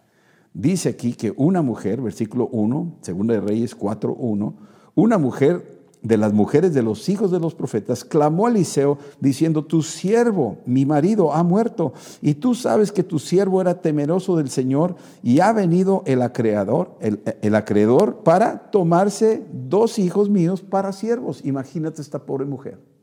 Dice 0.52 0.90
aquí 0.90 1.14
que 1.14 1.32
una 1.36 1.62
mujer, 1.62 2.00
versículo 2.00 2.48
1, 2.48 2.98
Segunda 3.00 3.34
de 3.34 3.40
Reyes 3.40 3.74
4, 3.74 4.14
1, 4.14 4.54
una 4.94 5.18
mujer 5.18 5.74
de 6.04 6.18
las 6.18 6.32
mujeres 6.32 6.74
de 6.74 6.82
los 6.82 7.08
hijos 7.08 7.30
de 7.30 7.40
los 7.40 7.54
profetas, 7.54 8.04
clamó 8.04 8.46
a 8.46 8.50
Eliseo 8.50 8.98
diciendo, 9.20 9.64
tu 9.64 9.82
siervo, 9.82 10.58
mi 10.66 10.84
marido, 10.84 11.32
ha 11.32 11.42
muerto, 11.42 11.94
y 12.20 12.34
tú 12.34 12.54
sabes 12.54 12.92
que 12.92 13.02
tu 13.02 13.18
siervo 13.18 13.60
era 13.60 13.80
temeroso 13.80 14.36
del 14.36 14.50
Señor, 14.50 14.96
y 15.22 15.40
ha 15.40 15.52
venido 15.52 16.02
el 16.06 16.20
acreedor, 16.20 16.96
el, 17.00 17.54
acreedor 17.54 18.18
para 18.22 18.70
tomarse 18.70 19.44
dos 19.50 19.98
hijos 19.98 20.28
míos 20.28 20.62
para 20.62 20.92
siervos. 20.92 21.44
Imagínate 21.44 22.02
esta 22.02 22.20
pobre 22.20 22.44
mujer. 22.44 22.93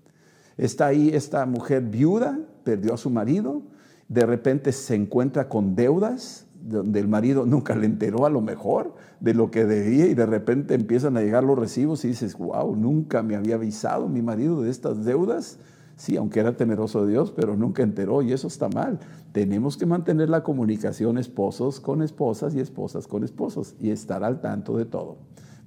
Está 0.62 0.86
ahí 0.86 1.10
esta 1.10 1.43
mujer 1.47 1.82
viuda, 1.82 2.39
perdió 2.63 2.93
a 2.93 2.97
su 2.97 3.10
marido, 3.10 3.63
de 4.08 4.28
repente 4.28 4.71
se 4.71 4.93
encuentra 4.93 5.50
con 5.50 5.76
deudas, 5.76 6.45
donde 6.62 7.00
el 7.00 7.08
marido 7.08 7.47
nunca 7.47 7.76
le 7.76 7.88
enteró 7.88 8.28
a 8.28 8.30
lo 8.30 8.41
mejor 8.41 8.93
de 9.19 9.34
lo 9.34 9.50
que 9.50 9.65
debía 9.65 10.06
y 10.06 10.13
de 10.13 10.28
repente 10.28 10.76
empiezan 10.76 11.17
a 11.17 11.21
llegar 11.21 11.43
los 11.43 11.58
recibos 11.58 12.06
y 12.06 12.10
dices, 12.10 12.38
wow, 12.38 12.76
nunca 12.76 13.24
me 13.24 13.36
había 13.36 13.56
avisado 13.56 14.08
mi 14.08 14.21
marido 14.21 14.62
de 14.62 14.69
estas 14.69 15.04
deudas. 15.04 15.58
Sí, 15.95 16.15
aunque 16.15 16.39
era 16.39 16.56
temeroso 16.56 17.08
de 17.08 17.13
Dios, 17.13 17.34
pero 17.36 17.58
nunca 17.58 17.82
enteró 17.82 18.21
y 18.21 18.32
eso 18.32 18.45
está 18.45 18.69
mal. 18.69 19.00
Tenemos 19.32 19.78
que 19.78 19.88
mantener 19.88 20.30
la 20.30 20.43
comunicación 20.43 21.17
esposos 21.17 21.80
con 21.80 22.04
esposas 22.04 22.54
y 22.54 22.60
esposas 22.60 23.08
con 23.08 23.24
esposos 23.24 23.74
y 23.80 23.89
estar 23.89 24.24
al 24.24 24.41
tanto 24.41 24.78
de 24.78 24.86
todo. 24.86 25.17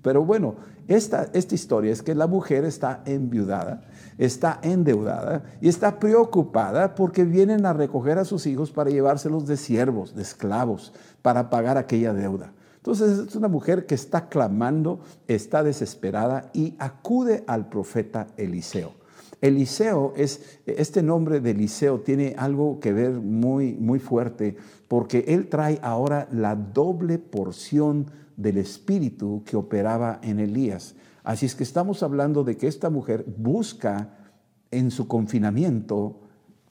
Pero 0.04 0.22
bueno, 0.22 0.54
esta, 0.86 1.30
esta 1.32 1.54
historia 1.54 1.90
es 1.90 2.02
que 2.02 2.14
la 2.14 2.26
mujer 2.26 2.66
está 2.66 3.02
enviudada, 3.06 3.82
está 4.18 4.60
endeudada 4.62 5.44
y 5.60 5.68
está 5.68 5.98
preocupada 5.98 6.94
porque 6.94 7.24
vienen 7.24 7.66
a 7.66 7.72
recoger 7.72 8.18
a 8.18 8.24
sus 8.24 8.46
hijos 8.46 8.70
para 8.70 8.90
llevárselos 8.90 9.46
de 9.46 9.56
siervos, 9.56 10.14
de 10.14 10.22
esclavos, 10.22 10.92
para 11.22 11.50
pagar 11.50 11.78
aquella 11.78 12.12
deuda. 12.12 12.52
Entonces 12.76 13.18
es 13.18 13.34
una 13.34 13.48
mujer 13.48 13.86
que 13.86 13.94
está 13.94 14.28
clamando, 14.28 15.00
está 15.26 15.62
desesperada 15.62 16.50
y 16.52 16.74
acude 16.78 17.42
al 17.46 17.68
profeta 17.68 18.26
Eliseo. 18.36 18.92
Eliseo 19.40 20.12
es, 20.16 20.58
este 20.66 21.02
nombre 21.02 21.40
de 21.40 21.50
Eliseo 21.50 22.00
tiene 22.00 22.34
algo 22.38 22.80
que 22.80 22.92
ver 22.92 23.12
muy, 23.12 23.74
muy 23.74 23.98
fuerte 23.98 24.56
porque 24.88 25.24
él 25.28 25.48
trae 25.48 25.78
ahora 25.82 26.28
la 26.30 26.54
doble 26.56 27.18
porción 27.18 28.10
del 28.36 28.58
espíritu 28.58 29.42
que 29.44 29.56
operaba 29.56 30.18
en 30.22 30.40
Elías. 30.40 30.94
Así 31.24 31.46
es 31.46 31.54
que 31.54 31.64
estamos 31.64 32.02
hablando 32.02 32.44
de 32.44 32.58
que 32.58 32.68
esta 32.68 32.90
mujer 32.90 33.24
busca 33.38 34.10
en 34.70 34.90
su 34.90 35.08
confinamiento 35.08 36.20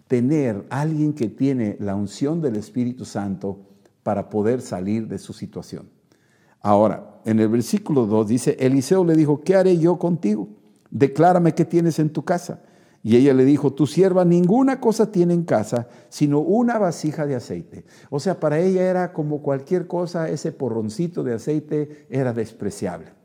tener 0.07 0.65
alguien 0.69 1.13
que 1.13 1.27
tiene 1.27 1.75
la 1.79 1.95
unción 1.95 2.39
del 2.39 2.55
Espíritu 2.55 3.03
Santo 3.03 3.61
para 4.03 4.29
poder 4.29 4.61
salir 4.61 5.07
de 5.07 5.17
su 5.17 5.33
situación. 5.33 5.89
Ahora, 6.61 7.19
en 7.25 7.39
el 7.39 7.49
versículo 7.49 8.05
2 8.05 8.27
dice, 8.27 8.55
Eliseo 8.59 9.03
le 9.03 9.15
dijo, 9.15 9.41
¿qué 9.41 9.55
haré 9.55 9.79
yo 9.79 9.97
contigo? 9.97 10.47
Declárame 10.91 11.55
qué 11.55 11.65
tienes 11.65 11.97
en 11.97 12.11
tu 12.11 12.23
casa. 12.23 12.61
Y 13.01 13.17
ella 13.17 13.33
le 13.33 13.45
dijo, 13.45 13.73
tu 13.73 13.87
sierva 13.87 14.23
ninguna 14.23 14.79
cosa 14.79 15.11
tiene 15.11 15.33
en 15.33 15.43
casa, 15.43 15.87
sino 16.09 16.39
una 16.39 16.77
vasija 16.77 17.25
de 17.25 17.35
aceite. 17.35 17.85
O 18.11 18.19
sea, 18.19 18.39
para 18.39 18.59
ella 18.59 18.83
era 18.83 19.13
como 19.13 19.41
cualquier 19.41 19.87
cosa, 19.87 20.29
ese 20.29 20.51
porroncito 20.51 21.23
de 21.23 21.33
aceite 21.33 22.05
era 22.09 22.33
despreciable. 22.33 23.22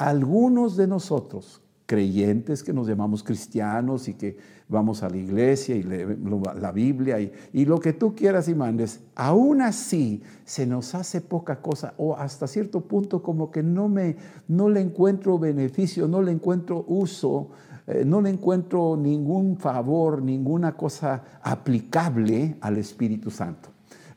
Algunos 0.00 0.78
de 0.78 0.86
nosotros, 0.86 1.60
creyentes 1.84 2.62
que 2.62 2.72
nos 2.72 2.88
llamamos 2.88 3.22
cristianos 3.22 4.08
y 4.08 4.14
que 4.14 4.38
vamos 4.66 5.02
a 5.02 5.10
la 5.10 5.18
iglesia 5.18 5.76
y 5.76 5.82
leemos 5.82 6.40
la 6.58 6.72
Biblia 6.72 7.20
y, 7.20 7.64
lo 7.66 7.78
que 7.80 7.92
tú 7.92 8.14
quieras 8.14 8.48
y 8.48 8.54
mandes, 8.54 9.00
aún 9.14 9.60
así 9.60 10.22
se 10.46 10.66
nos 10.66 10.94
hace 10.94 11.20
poca 11.20 11.60
cosa 11.60 11.92
o 11.98 12.16
hasta 12.16 12.46
cierto 12.46 12.80
punto 12.80 13.22
como 13.22 13.50
que 13.50 13.62
no, 13.62 13.90
me, 13.90 14.16
no 14.48 14.70
le 14.70 14.80
encuentro 14.80 15.38
beneficio, 15.38 16.08
no 16.08 16.22
le 16.22 16.32
encuentro 16.32 16.82
uso 16.88 17.50
eh, 17.86 18.02
no 18.06 18.22
le 18.22 18.30
encuentro 18.30 18.96
ningún 18.96 19.58
favor, 19.58 20.22
ninguna 20.22 20.76
cosa 20.78 21.22
aplicable 21.42 22.56
al 22.62 22.78
Espíritu 22.78 23.30
Santo. 23.30 23.68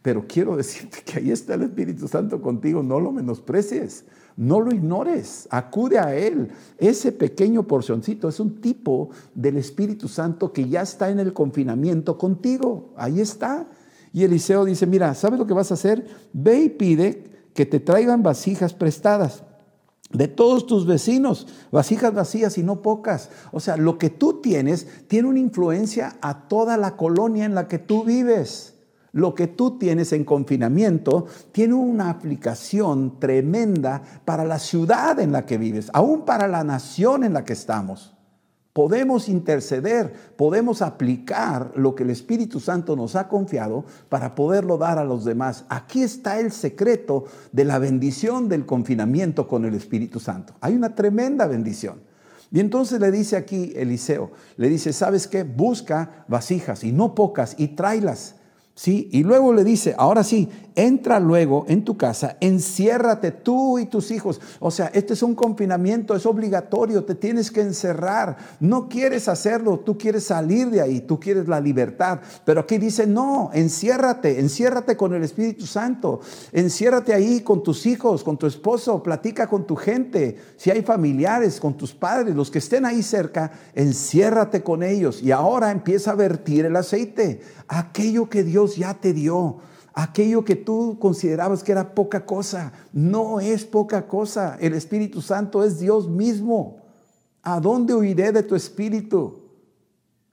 Pero 0.03 0.25
quiero 0.27 0.55
decirte 0.57 0.99
que 1.03 1.17
ahí 1.17 1.31
está 1.31 1.55
el 1.55 1.63
Espíritu 1.63 2.07
Santo 2.07 2.39
contigo, 2.39 2.83
no 2.83 2.99
lo 2.99 3.11
menosprecies, 3.11 4.05
no 4.37 4.59
lo 4.59 4.71
ignores, 4.71 5.47
acude 5.49 5.97
a 5.97 6.15
Él. 6.15 6.49
Ese 6.77 7.11
pequeño 7.11 7.63
porcioncito 7.63 8.29
es 8.29 8.39
un 8.39 8.61
tipo 8.61 9.09
del 9.33 9.57
Espíritu 9.57 10.07
Santo 10.07 10.53
que 10.53 10.69
ya 10.69 10.83
está 10.83 11.09
en 11.09 11.19
el 11.19 11.33
confinamiento 11.33 12.19
contigo, 12.19 12.93
ahí 12.95 13.19
está. 13.19 13.67
Y 14.11 14.23
Eliseo 14.23 14.63
dice, 14.63 14.85
mira, 14.85 15.15
¿sabes 15.15 15.39
lo 15.39 15.47
que 15.47 15.55
vas 15.55 15.71
a 15.71 15.73
hacer? 15.73 16.05
Ve 16.33 16.61
y 16.61 16.69
pide 16.69 17.23
que 17.55 17.65
te 17.65 17.79
traigan 17.79 18.21
vasijas 18.21 18.73
prestadas 18.73 19.43
de 20.11 20.27
todos 20.27 20.67
tus 20.67 20.85
vecinos, 20.85 21.47
vasijas 21.71 22.13
vacías 22.13 22.57
y 22.57 22.63
no 22.63 22.81
pocas. 22.81 23.29
O 23.51 23.59
sea, 23.59 23.77
lo 23.77 23.97
que 23.97 24.11
tú 24.11 24.41
tienes 24.41 24.87
tiene 25.07 25.27
una 25.27 25.39
influencia 25.39 26.17
a 26.21 26.47
toda 26.47 26.77
la 26.77 26.95
colonia 26.95 27.45
en 27.45 27.55
la 27.55 27.67
que 27.67 27.79
tú 27.79 28.03
vives. 28.03 28.72
Lo 29.13 29.35
que 29.35 29.45
tú 29.45 29.77
tienes 29.77 30.11
en 30.11 30.25
confinamiento 30.25 31.27
tiene 31.51 31.75
una 31.75 32.09
aplicación 32.09 33.19
tremenda 33.19 34.01
para 34.25 34.43
la 34.43 34.57
ciudad 34.57 35.19
en 35.19 35.31
la 35.31 35.45
que 35.45 35.59
vives, 35.59 35.91
aún 35.93 36.25
para 36.25 36.47
la 36.47 36.63
nación 36.63 37.23
en 37.23 37.33
la 37.33 37.45
que 37.45 37.53
estamos. 37.53 38.15
Podemos 38.73 39.29
interceder, 39.29 40.11
podemos 40.35 40.81
aplicar 40.81 41.73
lo 41.75 41.93
que 41.93 42.01
el 42.01 42.09
Espíritu 42.09 42.59
Santo 42.59 42.95
nos 42.95 43.15
ha 43.15 43.27
confiado 43.27 43.85
para 44.09 44.33
poderlo 44.33 44.79
dar 44.79 44.97
a 44.97 45.03
los 45.03 45.25
demás. 45.25 45.65
Aquí 45.69 46.01
está 46.01 46.39
el 46.39 46.51
secreto 46.51 47.25
de 47.51 47.65
la 47.65 47.77
bendición 47.77 48.49
del 48.49 48.65
confinamiento 48.65 49.47
con 49.47 49.63
el 49.65 49.75
Espíritu 49.75 50.19
Santo. 50.19 50.55
Hay 50.59 50.73
una 50.75 50.95
tremenda 50.95 51.45
bendición. 51.45 52.01
Y 52.51 52.59
entonces 52.59 52.99
le 52.99 53.11
dice 53.11 53.35
aquí 53.35 53.73
Eliseo, 53.75 54.31
le 54.57 54.69
dice, 54.69 54.91
¿sabes 54.91 55.27
qué? 55.27 55.43
Busca 55.43 56.25
vasijas 56.27 56.83
y 56.83 56.91
no 56.91 57.13
pocas 57.13 57.53
y 57.59 57.69
tráelas. 57.69 58.37
¿Sí? 58.75 59.07
Y 59.11 59.23
luego 59.23 59.53
le 59.53 59.63
dice, 59.63 59.93
ahora 59.97 60.23
sí, 60.23 60.49
entra 60.75 61.19
luego 61.19 61.65
en 61.67 61.83
tu 61.83 61.97
casa, 61.97 62.37
enciérrate 62.39 63.31
tú 63.31 63.77
y 63.77 63.85
tus 63.85 64.09
hijos. 64.09 64.41
O 64.59 64.71
sea, 64.71 64.87
este 64.93 65.13
es 65.13 65.21
un 65.21 65.35
confinamiento, 65.35 66.15
es 66.15 66.25
obligatorio, 66.25 67.03
te 67.03 67.13
tienes 67.13 67.51
que 67.51 67.61
encerrar. 67.61 68.37
No 68.59 68.89
quieres 68.89 69.27
hacerlo, 69.27 69.79
tú 69.79 69.97
quieres 69.97 70.25
salir 70.25 70.69
de 70.69 70.81
ahí, 70.81 71.01
tú 71.01 71.19
quieres 71.19 71.47
la 71.47 71.59
libertad. 71.59 72.21
Pero 72.45 72.61
aquí 72.61 72.77
dice, 72.79 73.05
no, 73.05 73.51
enciérrate, 73.53 74.39
enciérrate 74.39 74.97
con 74.97 75.13
el 75.13 75.23
Espíritu 75.23 75.67
Santo, 75.67 76.21
enciérrate 76.51 77.13
ahí 77.13 77.41
con 77.41 77.61
tus 77.61 77.85
hijos, 77.85 78.23
con 78.23 78.37
tu 78.37 78.47
esposo, 78.47 79.03
platica 79.03 79.47
con 79.47 79.67
tu 79.67 79.75
gente, 79.75 80.37
si 80.57 80.71
hay 80.71 80.81
familiares, 80.81 81.59
con 81.59 81.75
tus 81.77 81.93
padres, 81.93 82.35
los 82.35 82.49
que 82.49 82.59
estén 82.59 82.85
ahí 82.85 83.03
cerca, 83.03 83.51
enciérrate 83.75 84.63
con 84.63 84.81
ellos. 84.81 85.21
Y 85.21 85.31
ahora 85.31 85.71
empieza 85.71 86.11
a 86.11 86.15
vertir 86.15 86.65
el 86.65 86.75
aceite, 86.75 87.41
aquello 87.67 88.29
que 88.29 88.43
Dios 88.43 88.62
ya 88.67 88.93
te 88.93 89.13
dio 89.13 89.59
aquello 89.93 90.43
que 90.43 90.55
tú 90.55 90.97
considerabas 90.99 91.63
que 91.63 91.71
era 91.71 91.93
poca 91.93 92.25
cosa, 92.25 92.73
no 92.91 93.39
es 93.39 93.63
poca 93.63 94.07
cosa. 94.07 94.57
El 94.59 94.73
Espíritu 94.73 95.21
Santo 95.21 95.63
es 95.63 95.79
Dios 95.79 96.09
mismo. 96.09 96.77
¿A 97.43 97.59
dónde 97.59 97.93
huiré 97.93 98.31
de 98.31 98.43
tu 98.43 98.55
Espíritu? 98.55 99.41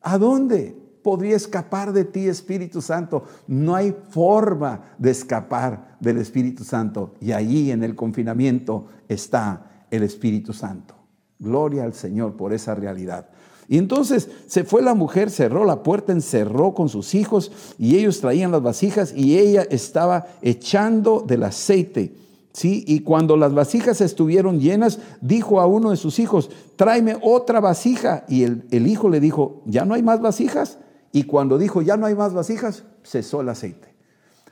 ¿A 0.00 0.16
dónde 0.16 0.76
podría 1.02 1.36
escapar 1.36 1.92
de 1.92 2.04
ti, 2.04 2.28
Espíritu 2.28 2.80
Santo? 2.80 3.24
No 3.46 3.74
hay 3.74 3.94
forma 4.10 4.94
de 4.98 5.10
escapar 5.10 5.96
del 6.00 6.18
Espíritu 6.18 6.64
Santo. 6.64 7.14
Y 7.20 7.32
allí 7.32 7.70
en 7.70 7.82
el 7.82 7.94
confinamiento 7.94 8.86
está 9.08 9.84
el 9.90 10.02
Espíritu 10.02 10.52
Santo. 10.52 10.94
Gloria 11.38 11.84
al 11.84 11.94
Señor 11.94 12.36
por 12.36 12.52
esa 12.52 12.74
realidad. 12.74 13.28
Y 13.70 13.78
entonces 13.78 14.28
se 14.48 14.64
fue 14.64 14.82
la 14.82 14.94
mujer, 14.94 15.30
cerró 15.30 15.64
la 15.64 15.84
puerta, 15.84 16.10
encerró 16.10 16.74
con 16.74 16.88
sus 16.88 17.14
hijos 17.14 17.52
y 17.78 17.96
ellos 17.96 18.20
traían 18.20 18.50
las 18.50 18.62
vasijas 18.62 19.12
y 19.14 19.38
ella 19.38 19.62
estaba 19.62 20.26
echando 20.42 21.20
del 21.24 21.44
aceite. 21.44 22.12
¿sí? 22.52 22.82
Y 22.88 23.02
cuando 23.02 23.36
las 23.36 23.54
vasijas 23.54 24.00
estuvieron 24.00 24.58
llenas, 24.58 24.98
dijo 25.20 25.60
a 25.60 25.66
uno 25.68 25.90
de 25.90 25.96
sus 25.96 26.18
hijos, 26.18 26.50
tráeme 26.74 27.16
otra 27.22 27.60
vasija. 27.60 28.24
Y 28.26 28.42
el, 28.42 28.64
el 28.72 28.88
hijo 28.88 29.08
le 29.08 29.20
dijo, 29.20 29.62
¿ya 29.66 29.84
no 29.84 29.94
hay 29.94 30.02
más 30.02 30.20
vasijas? 30.20 30.78
Y 31.12 31.22
cuando 31.22 31.56
dijo, 31.56 31.80
ya 31.80 31.96
no 31.96 32.06
hay 32.06 32.16
más 32.16 32.34
vasijas, 32.34 32.82
cesó 33.04 33.40
el 33.40 33.50
aceite. 33.50 33.94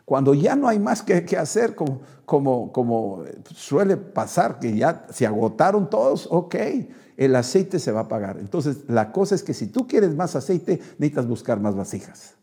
Cuando 0.04 0.32
ya 0.32 0.54
no 0.54 0.68
hay 0.68 0.78
más 0.78 1.02
que, 1.02 1.36
hacer, 1.36 1.74
como, 1.74 2.02
como, 2.24 2.70
como, 2.70 3.24
suele 3.52 3.96
pasar, 3.96 4.60
que 4.60 4.76
ya 4.76 5.06
se 5.10 5.26
agotaron 5.26 5.90
todos, 5.90 6.28
ok, 6.30 6.54
el 7.18 7.36
aceite 7.36 7.78
se 7.80 7.92
va 7.92 8.00
a 8.00 8.08
pagar. 8.08 8.38
Entonces, 8.38 8.78
la 8.86 9.12
cosa 9.12 9.34
es 9.34 9.42
que 9.42 9.52
si 9.52 9.66
tú 9.66 9.86
quieres 9.86 10.14
más 10.14 10.36
aceite, 10.36 10.80
necesitas 10.98 11.26
buscar 11.26 11.60
más 11.60 11.74
vasijas. 11.74 12.37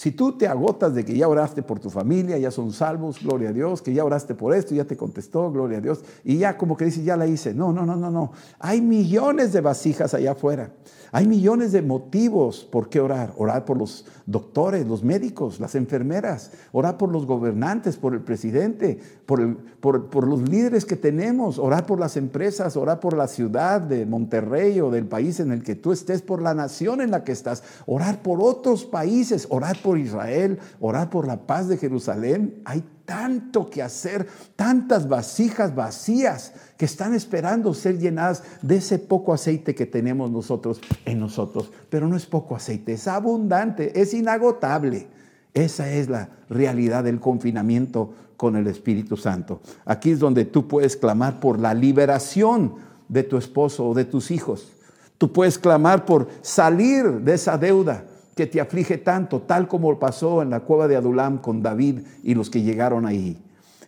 Si 0.00 0.12
tú 0.12 0.32
te 0.32 0.48
agotas 0.48 0.94
de 0.94 1.04
que 1.04 1.14
ya 1.14 1.28
oraste 1.28 1.62
por 1.62 1.78
tu 1.78 1.90
familia, 1.90 2.38
ya 2.38 2.50
son 2.50 2.72
salvos, 2.72 3.22
gloria 3.22 3.50
a 3.50 3.52
Dios, 3.52 3.82
que 3.82 3.92
ya 3.92 4.02
oraste 4.02 4.34
por 4.34 4.54
esto, 4.54 4.74
ya 4.74 4.86
te 4.86 4.96
contestó, 4.96 5.52
gloria 5.52 5.76
a 5.76 5.82
Dios, 5.82 6.00
y 6.24 6.38
ya 6.38 6.56
como 6.56 6.74
que 6.74 6.86
dices, 6.86 7.04
ya 7.04 7.18
la 7.18 7.26
hice. 7.26 7.52
No, 7.52 7.70
no, 7.70 7.84
no, 7.84 7.96
no, 7.96 8.10
no. 8.10 8.32
Hay 8.60 8.80
millones 8.80 9.52
de 9.52 9.60
vasijas 9.60 10.14
allá 10.14 10.32
afuera. 10.32 10.70
Hay 11.12 11.26
millones 11.26 11.72
de 11.72 11.82
motivos 11.82 12.66
por 12.70 12.88
qué 12.88 13.00
orar. 13.00 13.32
Orar 13.36 13.64
por 13.64 13.76
los 13.76 14.06
doctores, 14.26 14.86
los 14.86 15.02
médicos, 15.02 15.58
las 15.58 15.74
enfermeras. 15.74 16.52
Orar 16.70 16.98
por 16.98 17.10
los 17.10 17.26
gobernantes, 17.26 17.96
por 17.96 18.14
el 18.14 18.20
presidente, 18.20 19.00
por, 19.26 20.24
los 20.24 20.48
líderes 20.48 20.84
que 20.84 20.96
tenemos. 20.96 21.58
Orar 21.58 21.84
por 21.84 21.98
las 21.98 22.16
empresas, 22.16 22.76
orar 22.76 23.00
por 23.00 23.16
la 23.16 23.26
ciudad 23.26 23.80
de 23.80 24.06
Monterrey 24.06 24.80
o 24.80 24.90
del 24.90 25.06
país 25.06 25.40
en 25.40 25.50
el 25.50 25.64
que 25.64 25.74
tú 25.74 25.90
estés, 25.90 26.22
por 26.22 26.42
la 26.42 26.54
nación 26.54 27.00
en 27.00 27.10
la 27.10 27.24
que 27.24 27.32
estás. 27.32 27.64
Orar 27.86 28.22
por 28.22 28.40
otros 28.40 28.84
países, 28.84 29.48
orar 29.50 29.76
por 29.82 29.89
Israel, 29.98 30.58
orar 30.80 31.10
por 31.10 31.26
la 31.26 31.46
paz 31.46 31.68
de 31.68 31.76
Jerusalén. 31.76 32.62
Hay 32.64 32.84
tanto 33.04 33.68
que 33.68 33.82
hacer, 33.82 34.28
tantas 34.54 35.08
vasijas 35.08 35.74
vacías 35.74 36.52
que 36.76 36.84
están 36.84 37.12
esperando 37.12 37.74
ser 37.74 37.98
llenadas 37.98 38.44
de 38.62 38.76
ese 38.76 39.00
poco 39.00 39.32
aceite 39.32 39.74
que 39.74 39.84
tenemos 39.84 40.30
nosotros 40.30 40.80
en 41.04 41.18
nosotros. 41.18 41.72
Pero 41.88 42.06
no 42.06 42.16
es 42.16 42.26
poco 42.26 42.54
aceite, 42.54 42.92
es 42.92 43.08
abundante, 43.08 44.00
es 44.00 44.14
inagotable. 44.14 45.08
Esa 45.54 45.90
es 45.90 46.08
la 46.08 46.28
realidad 46.48 47.02
del 47.02 47.18
confinamiento 47.18 48.14
con 48.36 48.54
el 48.54 48.68
Espíritu 48.68 49.16
Santo. 49.16 49.60
Aquí 49.84 50.12
es 50.12 50.20
donde 50.20 50.44
tú 50.44 50.68
puedes 50.68 50.96
clamar 50.96 51.40
por 51.40 51.58
la 51.58 51.74
liberación 51.74 52.76
de 53.08 53.24
tu 53.24 53.36
esposo 53.36 53.88
o 53.88 53.94
de 53.94 54.04
tus 54.04 54.30
hijos. 54.30 54.72
Tú 55.18 55.32
puedes 55.32 55.58
clamar 55.58 56.06
por 56.06 56.28
salir 56.42 57.04
de 57.22 57.34
esa 57.34 57.58
deuda 57.58 58.04
que 58.40 58.46
te 58.46 58.58
aflige 58.58 58.96
tanto, 58.96 59.42
tal 59.42 59.68
como 59.68 59.98
pasó 59.98 60.40
en 60.40 60.48
la 60.48 60.60
cueva 60.60 60.88
de 60.88 60.96
Adulam 60.96 61.42
con 61.42 61.62
David 61.62 61.98
y 62.22 62.34
los 62.34 62.48
que 62.48 62.62
llegaron 62.62 63.04
ahí. 63.04 63.36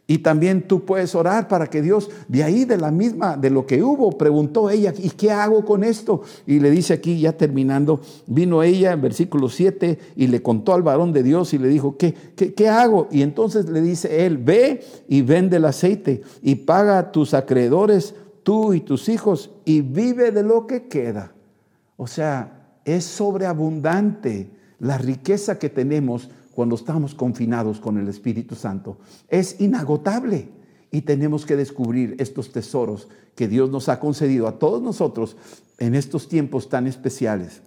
Y 0.07 0.19
también 0.19 0.69
tú 0.69 0.85
puedes 0.85 1.15
orar 1.15 1.49
para 1.49 1.69
que 1.69 1.81
Dios, 1.81 2.11
de 2.29 2.45
ahí 2.45 2.67
de 2.67 2.77
la 2.77 2.91
misma, 2.91 3.39
de 3.39 3.49
lo 3.49 3.65
que 3.67 3.83
hubo, 3.83 4.19
preguntó 4.19 4.69
ella, 4.69 4.93
¿y 4.99 5.09
qué 5.09 5.31
hago 5.31 5.65
con 5.65 5.85
esto? 5.85 6.21
Y 6.47 6.61
le 6.61 6.71
dice 6.71 6.93
aquí, 6.93 7.19
ya 7.19 7.33
terminando, 7.33 8.03
vino 8.27 8.63
ella 8.63 8.93
en 8.93 9.01
versículo 9.01 9.49
7 9.49 9.99
y 10.17 10.27
le 10.27 10.43
contó 10.43 10.75
al 10.75 10.83
varón 10.83 11.15
de 11.15 11.23
Dios 11.23 11.55
y 11.55 11.59
le 11.59 11.69
dijo, 11.69 11.97
¿qué, 11.97 12.13
qué, 12.37 12.53
qué 12.53 12.69
hago? 12.69 13.09
Y 13.11 13.23
entonces 13.23 13.71
le 13.71 13.81
dice 13.81 14.27
él, 14.27 14.37
ve 14.37 14.85
y 15.09 15.23
vende 15.23 15.57
el 15.57 15.65
aceite 15.65 16.21
y 16.43 16.57
paga 16.57 16.99
a 16.99 17.11
tus 17.11 17.33
acreedores, 17.33 18.15
tú 18.43 18.75
y 18.75 18.81
tus 18.81 19.09
hijos, 19.09 19.51
y 19.65 19.81
vive 19.81 20.31
de 20.31 20.43
lo 20.43 20.67
que 20.67 20.89
queda. 20.89 21.33
O 21.97 22.07
sea, 22.07 22.62
es 22.85 23.05
sobreabundante 23.05 24.51
la 24.79 24.99
riqueza 24.99 25.59
que 25.59 25.69
tenemos 25.69 26.29
cuando 26.55 26.75
estamos 26.75 27.15
confinados 27.15 27.81
con 27.81 27.99
el 27.99 28.09
Espíritu 28.09 28.55
Santo. 28.55 28.99
Es 29.29 29.61
inagotable 29.61 30.49
y 30.91 31.03
tenemos 31.03 31.47
que 31.47 31.57
descubrir 31.57 32.17
estos 32.19 32.53
tesoros 32.53 33.09
que 33.35 33.49
Dios 33.49 33.71
nos 33.71 33.89
ha 33.89 33.99
concedido 33.99 34.47
a 34.47 34.59
todos 34.59 34.83
nosotros 34.83 35.37
en 35.79 35.95
estos 35.95 36.29
tiempos 36.29 36.69
tan 36.69 36.87
especiales. 36.87 37.63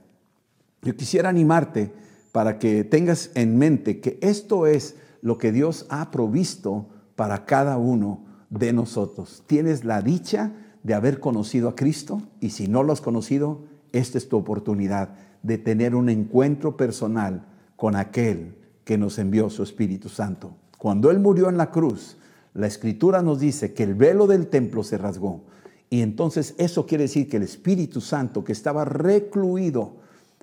Yo 0.84 0.96
quisiera 0.96 1.30
animarte 1.30 1.92
para 2.32 2.60
que 2.60 2.84
tengas 2.84 3.32
en 3.34 3.58
mente 3.58 4.00
que 4.00 4.20
esto 4.22 4.68
es 4.68 4.96
lo 5.22 5.38
que 5.38 5.52
Dios 5.52 5.88
ha 5.90 6.12
provisto 6.12 6.88
para 7.16 7.46
cada 7.46 7.78
uno 7.78 8.24
de 8.50 8.74
nosotros. 8.74 9.44
Tienes 9.48 9.84
la 9.84 10.02
dicha 10.02 10.52
de 10.84 10.94
haber 10.94 11.20
conocido 11.20 11.70
a 11.70 11.76
Cristo 11.76 12.22
y 12.40 12.52
si 12.52 12.68
no 12.68 12.84
lo 12.84 12.94
has 12.94 13.02
conocido, 13.02 13.64
esta 13.96 14.18
es 14.18 14.28
tu 14.28 14.38
oportunidad 14.38 15.10
de 15.42 15.58
tener 15.58 15.96
un 15.96 16.10
encuentro 16.10 16.76
personal 16.76 17.46
con 17.78 17.96
aquel 17.96 18.58
que 18.84 18.98
nos 18.98 19.18
envió 19.20 19.50
su 19.50 19.64
Espíritu 19.64 20.10
Santo. 20.10 20.56
Cuando 20.78 21.12
Él 21.12 21.20
murió 21.20 21.48
en 21.50 21.58
la 21.58 21.72
cruz, 21.72 22.18
la 22.54 22.68
escritura 22.68 23.22
nos 23.22 23.40
dice 23.40 23.74
que 23.74 23.84
el 23.84 23.96
velo 23.96 24.28
del 24.28 24.48
templo 24.48 24.84
se 24.84 24.98
rasgó. 24.98 25.46
Y 25.90 26.02
entonces 26.02 26.56
eso 26.58 26.86
quiere 26.86 27.06
decir 27.06 27.30
que 27.30 27.38
el 27.38 27.44
Espíritu 27.44 28.02
Santo 28.02 28.44
que 28.44 28.52
estaba 28.52 28.84
recluido 28.84 29.98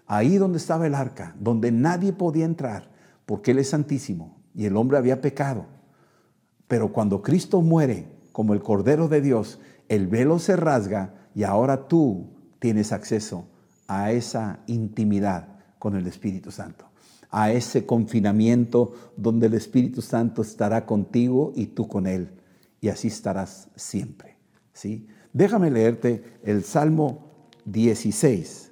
ahí 0.06 0.38
donde 0.38 0.58
estaba 0.58 0.86
el 0.86 0.94
arca, 0.94 1.34
donde 1.38 1.72
nadie 1.72 2.12
podía 2.12 2.46
entrar, 2.46 2.90
porque 3.26 3.50
Él 3.50 3.58
es 3.58 3.68
santísimo 3.68 4.40
y 4.54 4.64
el 4.64 4.76
hombre 4.76 4.96
había 4.96 5.20
pecado. 5.20 5.66
Pero 6.68 6.90
cuando 6.92 7.20
Cristo 7.20 7.60
muere 7.60 8.06
como 8.32 8.54
el 8.54 8.62
Cordero 8.62 9.08
de 9.08 9.20
Dios, 9.20 9.60
el 9.90 10.06
velo 10.06 10.38
se 10.38 10.56
rasga 10.56 11.14
y 11.34 11.42
ahora 11.42 11.86
tú 11.86 12.31
tienes 12.62 12.92
acceso 12.92 13.44
a 13.88 14.12
esa 14.12 14.60
intimidad 14.68 15.48
con 15.80 15.96
el 15.96 16.06
Espíritu 16.06 16.52
Santo, 16.52 16.84
a 17.28 17.50
ese 17.50 17.84
confinamiento 17.86 18.92
donde 19.16 19.48
el 19.48 19.54
Espíritu 19.54 20.00
Santo 20.00 20.42
estará 20.42 20.86
contigo 20.86 21.52
y 21.56 21.66
tú 21.66 21.88
con 21.88 22.06
Él, 22.06 22.30
y 22.80 22.88
así 22.88 23.08
estarás 23.08 23.68
siempre. 23.74 24.36
¿sí? 24.72 25.08
Déjame 25.32 25.72
leerte 25.72 26.22
el 26.44 26.62
Salmo 26.62 27.32
16. 27.64 28.70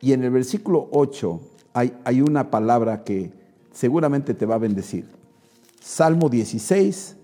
Y 0.00 0.12
en 0.12 0.24
el 0.24 0.32
versículo 0.32 0.88
8 0.90 1.40
hay, 1.72 1.96
hay 2.04 2.20
una 2.20 2.50
palabra 2.50 3.04
que 3.04 3.32
seguramente 3.70 4.34
te 4.34 4.44
va 4.44 4.56
a 4.56 4.58
bendecir. 4.58 5.06
Salmo 5.80 6.28
16, 6.28 7.16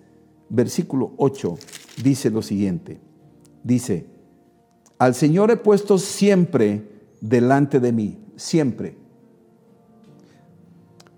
versículo 0.50 1.14
8, 1.16 1.58
dice 2.04 2.30
lo 2.30 2.42
siguiente. 2.42 3.00
Dice, 3.64 4.15
al 4.98 5.14
Señor 5.14 5.50
he 5.50 5.56
puesto 5.56 5.98
siempre 5.98 6.88
delante 7.20 7.80
de 7.80 7.92
mí, 7.92 8.18
siempre. 8.36 8.96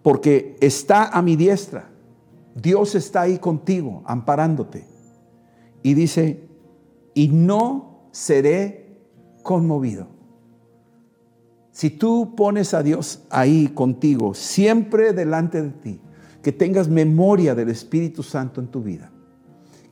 Porque 0.02 0.56
está 0.60 1.08
a 1.08 1.22
mi 1.22 1.36
diestra. 1.36 1.90
Dios 2.54 2.94
está 2.94 3.22
ahí 3.22 3.38
contigo, 3.38 4.02
amparándote. 4.04 4.84
Y 5.82 5.94
dice, 5.94 6.48
y 7.14 7.28
no 7.28 8.08
seré 8.10 9.00
conmovido. 9.42 10.08
Si 11.70 11.90
tú 11.90 12.34
pones 12.34 12.74
a 12.74 12.82
Dios 12.82 13.22
ahí 13.30 13.68
contigo, 13.68 14.34
siempre 14.34 15.12
delante 15.12 15.62
de 15.62 15.70
ti, 15.70 16.00
que 16.42 16.50
tengas 16.50 16.88
memoria 16.88 17.54
del 17.54 17.68
Espíritu 17.68 18.24
Santo 18.24 18.60
en 18.60 18.66
tu 18.66 18.82
vida, 18.82 19.12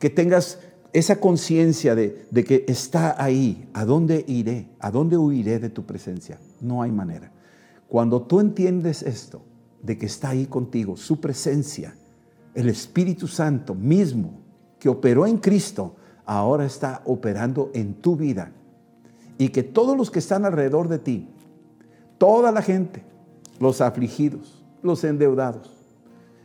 que 0.01 0.11
tengas 0.11 0.59
esa 0.99 1.21
conciencia 1.21 1.95
de, 1.95 2.27
que 2.33 2.65
está 2.69 3.23
ahí, 3.23 3.69
¿a 3.75 3.85
dónde 3.85 4.25
iré? 4.27 4.71
¿A 4.81 4.91
dónde 4.91 5.19
huiré 5.19 5.59
de 5.59 5.69
tu 5.69 5.85
presencia? 5.85 6.39
No 6.63 6.81
hay 6.81 6.91
manera. 6.91 7.31
Cuando 7.87 8.23
tú 8.23 8.41
entiendes 8.41 9.03
esto, 9.03 9.43
de 9.83 9.99
que 9.99 10.07
está 10.07 10.31
ahí 10.31 10.47
contigo, 10.47 10.97
su 10.97 11.21
presencia, 11.21 11.95
el 12.55 12.71
Espíritu 12.71 13.29
Santo 13.29 13.75
mismo 13.75 14.41
que 14.79 14.89
operó 14.89 15.27
en 15.27 15.37
Cristo, 15.37 15.97
ahora 16.25 16.65
está 16.65 17.03
operando 17.05 17.71
en 17.75 17.97
tu 17.97 18.17
vida. 18.17 18.53
Y 19.37 19.51
que 19.51 19.63
todos 19.63 19.99
los 19.99 20.11
que 20.11 20.21
están 20.21 20.47
alrededor 20.47 20.89
de 20.89 20.99
ti, 20.99 21.29
toda 22.17 22.51
la 22.53 22.63
gente, 22.63 23.05
los 23.61 23.83
afligidos, 23.83 24.65
los 24.83 25.05
endeudados, 25.05 25.71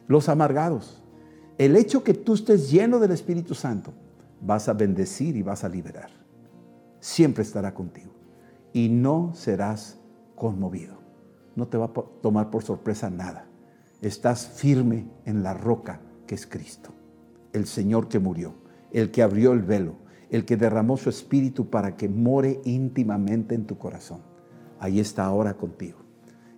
los 0.10 0.28
amargados, 0.28 1.02
el 1.58 1.78
hecho 1.78 2.04
que 2.04 2.14
tú 2.14 2.34
estés 2.34 2.70
lleno 2.70 3.00
del 3.00 3.12
Espíritu 3.12 3.56
Santo, 3.56 3.94
vas 4.42 4.68
a 4.68 4.74
bendecir 4.74 5.36
y 5.38 5.44
vas 5.44 5.64
a 5.64 5.70
liberar. 5.70 6.10
Siempre 7.00 7.44
estará 7.44 7.74
contigo. 7.74 8.12
Y 8.74 8.90
no 8.90 9.32
serás 9.34 10.00
conmovido. 10.36 10.98
No 11.56 11.68
te 11.68 11.78
va 11.78 11.86
a 11.86 11.94
tomar 12.22 12.50
por 12.50 12.64
sorpresa 12.64 13.10
nada. 13.10 13.46
Estás 14.02 14.48
firme 14.48 15.08
en 15.26 15.44
la 15.44 15.54
roca 15.54 16.02
que 16.26 16.36
es 16.36 16.48
Cristo. 16.48 16.92
El 17.54 17.68
Señor 17.68 18.08
que 18.08 18.20
murió, 18.20 18.56
el 18.92 19.12
que 19.12 19.22
abrió 19.22 19.52
el 19.52 19.62
velo, 19.62 19.96
el 20.30 20.46
que 20.46 20.58
derramó 20.58 20.96
su 20.96 21.10
espíritu 21.10 21.70
para 21.70 21.98
que 21.98 22.08
more 22.08 22.62
íntimamente 22.64 23.54
en 23.54 23.66
tu 23.66 23.78
corazón. 23.78 24.22
Ahí 24.80 25.00
está 25.00 25.26
ahora 25.26 25.56
contigo. 25.56 26.00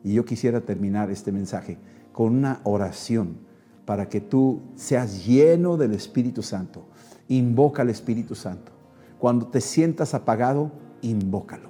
Y 0.04 0.14
yo 0.14 0.26
quisiera 0.26 0.62
terminar 0.62 1.10
este 1.10 1.32
mensaje 1.32 1.80
con 2.12 2.36
una 2.36 2.62
oración 2.64 3.38
para 3.86 4.08
que 4.08 4.22
tú 4.22 4.62
seas 4.76 5.26
lleno 5.26 5.76
del 5.76 5.94
Espíritu 5.94 6.44
Santo 6.44 6.88
Invoca 7.28 7.82
al 7.82 7.90
Espíritu 7.90 8.36
Santo. 8.36 8.72
Cuando 9.20 9.48
te 9.48 9.62
sientas 9.62 10.14
apagado, 10.14 10.72
invócalo. 11.02 11.70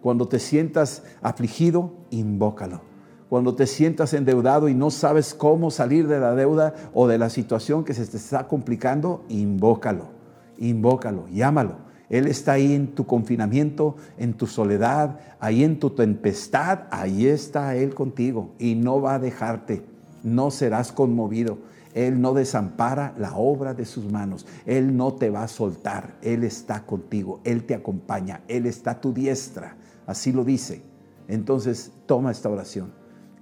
Cuando 0.00 0.28
te 0.28 0.38
sientas 0.38 1.02
afligido, 1.22 1.92
invócalo. 2.10 2.82
Cuando 3.28 3.54
te 3.54 3.66
sientas 3.66 4.14
endeudado 4.14 4.68
y 4.68 4.74
no 4.74 4.90
sabes 4.90 5.34
cómo 5.34 5.70
salir 5.70 6.06
de 6.06 6.20
la 6.20 6.34
deuda 6.34 6.74
o 6.92 7.08
de 7.08 7.18
la 7.18 7.30
situación 7.30 7.84
que 7.84 7.94
se 7.94 8.06
te 8.06 8.16
está 8.16 8.46
complicando, 8.46 9.24
invócalo, 9.28 10.10
invócalo, 10.58 11.26
llámalo. 11.28 11.76
Él 12.10 12.26
está 12.26 12.52
ahí 12.52 12.74
en 12.74 12.94
tu 12.94 13.06
confinamiento, 13.06 13.96
en 14.18 14.34
tu 14.34 14.46
soledad, 14.46 15.18
ahí 15.40 15.64
en 15.64 15.80
tu 15.80 15.90
tempestad, 15.90 16.80
ahí 16.90 17.26
está 17.26 17.74
Él 17.76 17.94
contigo 17.94 18.52
y 18.58 18.74
no 18.74 19.00
va 19.00 19.14
a 19.14 19.18
dejarte, 19.18 19.84
no 20.24 20.50
serás 20.50 20.90
conmovido. 20.90 21.58
Él 21.92 22.20
no 22.20 22.34
desampara 22.34 23.14
la 23.16 23.36
obra 23.36 23.72
de 23.72 23.84
sus 23.84 24.10
manos. 24.10 24.46
Él 24.66 24.96
no 24.96 25.14
te 25.14 25.30
va 25.30 25.44
a 25.44 25.48
soltar. 25.48 26.16
Él 26.22 26.42
está 26.42 26.84
contigo. 26.84 27.40
Él 27.44 27.64
te 27.64 27.74
acompaña. 27.74 28.42
Él 28.48 28.66
está 28.66 28.92
a 28.92 29.00
tu 29.00 29.12
diestra. 29.12 29.76
Así 30.06 30.32
lo 30.32 30.42
dice. 30.42 30.82
Entonces, 31.28 31.92
toma 32.06 32.32
esta 32.32 32.48
oración. 32.48 32.92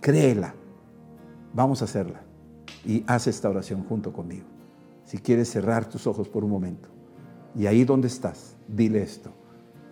Créela. 0.03 0.55
Vamos 1.55 1.81
a 1.81 1.87
hacerla. 1.87 2.21
Y 2.85 3.05
haz 3.07 3.27
esta 3.27 3.49
oración 3.49 3.85
junto 3.85 4.12
conmigo. 4.12 4.47
Si 5.07 5.18
quieres 5.18 5.49
cerrar 5.49 5.88
tus 5.88 6.07
ojos 6.07 6.29
por 6.29 6.45
un 6.45 6.51
momento. 6.51 6.90
Y 7.57 7.66
ahí 7.66 7.85
donde 7.85 8.09
estás, 8.09 8.57
dile 8.68 9.03
esto. 9.03 9.31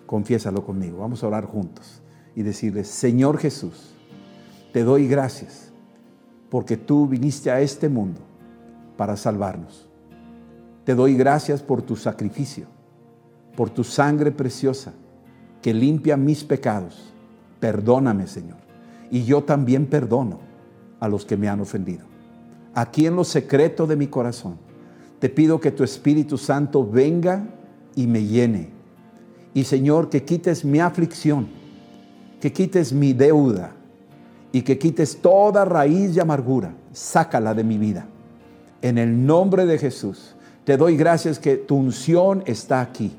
Confiésalo 0.07 0.67
conmigo. 0.67 0.99
Vamos 0.99 1.23
a 1.23 1.29
orar 1.29 1.47
juntos. 1.47 2.03
Y 2.35 2.43
decirle, 2.43 2.85
Señor 2.85 3.39
Jesús, 3.39 3.95
te 4.73 4.83
doy 4.83 5.09
gracias 5.09 5.70
porque 6.51 6.77
tú 6.77 7.07
viniste 7.07 7.51
a 7.51 7.61
este 7.61 7.89
mundo 7.89 8.21
para 8.97 9.17
salvarnos. 9.17 9.89
Te 10.85 10.95
doy 10.95 11.15
gracias 11.15 11.63
por 11.63 11.81
tu 11.83 11.97
sacrificio, 11.97 12.67
por 13.57 13.71
tu 13.71 13.85
sangre 13.85 14.33
preciosa 14.33 14.93
que 15.63 15.73
limpia 15.73 16.17
mis 16.17 16.43
pecados. 16.43 17.13
Perdóname, 17.61 18.27
Señor. 18.27 18.59
Y 19.11 19.25
yo 19.25 19.45
también 19.45 19.87
perdono 19.87 20.41
a 20.99 21.09
los 21.09 21.25
que 21.25 21.37
me 21.37 21.49
han 21.49 21.61
ofendido. 21.61 22.05
Aquí 22.75 23.07
en 23.07 23.17
lo 23.17 23.25
secreto 23.25 23.87
de 23.87 23.97
mi 23.97 24.07
corazón, 24.07 24.57
te 25.19 25.29
pido 25.29 25.61
que 25.61 25.71
tu 25.71 25.85
Espíritu 25.85 26.39
Santo 26.39 26.87
venga 26.87 27.47
y 27.95 28.07
me 28.07 28.25
llene. 28.25 28.71
Y 29.53 29.65
Señor, 29.65 30.09
que 30.09 30.25
quites 30.25 30.65
mi 30.65 30.81
aflicción, 30.81 31.49
que 32.41 32.53
quites 32.53 32.93
mi 32.93 33.13
deuda 33.13 33.75
y 34.53 34.63
que 34.63 34.79
quites 34.79 35.21
toda 35.21 35.65
raíz 35.65 36.15
de 36.15 36.21
amargura. 36.21 36.75
Sácala 36.93 37.55
de 37.55 37.65
mi 37.65 37.79
vida 37.79 38.07
en 38.83 38.99
el 38.99 39.27
nombre 39.27 39.67
de 39.67 39.79
Jesús, 39.79 40.35
te 40.65 40.77
doy 40.77 40.97
gracias 40.97 41.39
que 41.39 41.57
tu 41.57 41.77
unción 41.77 42.43
está 42.47 42.81
aquí. 42.81 43.13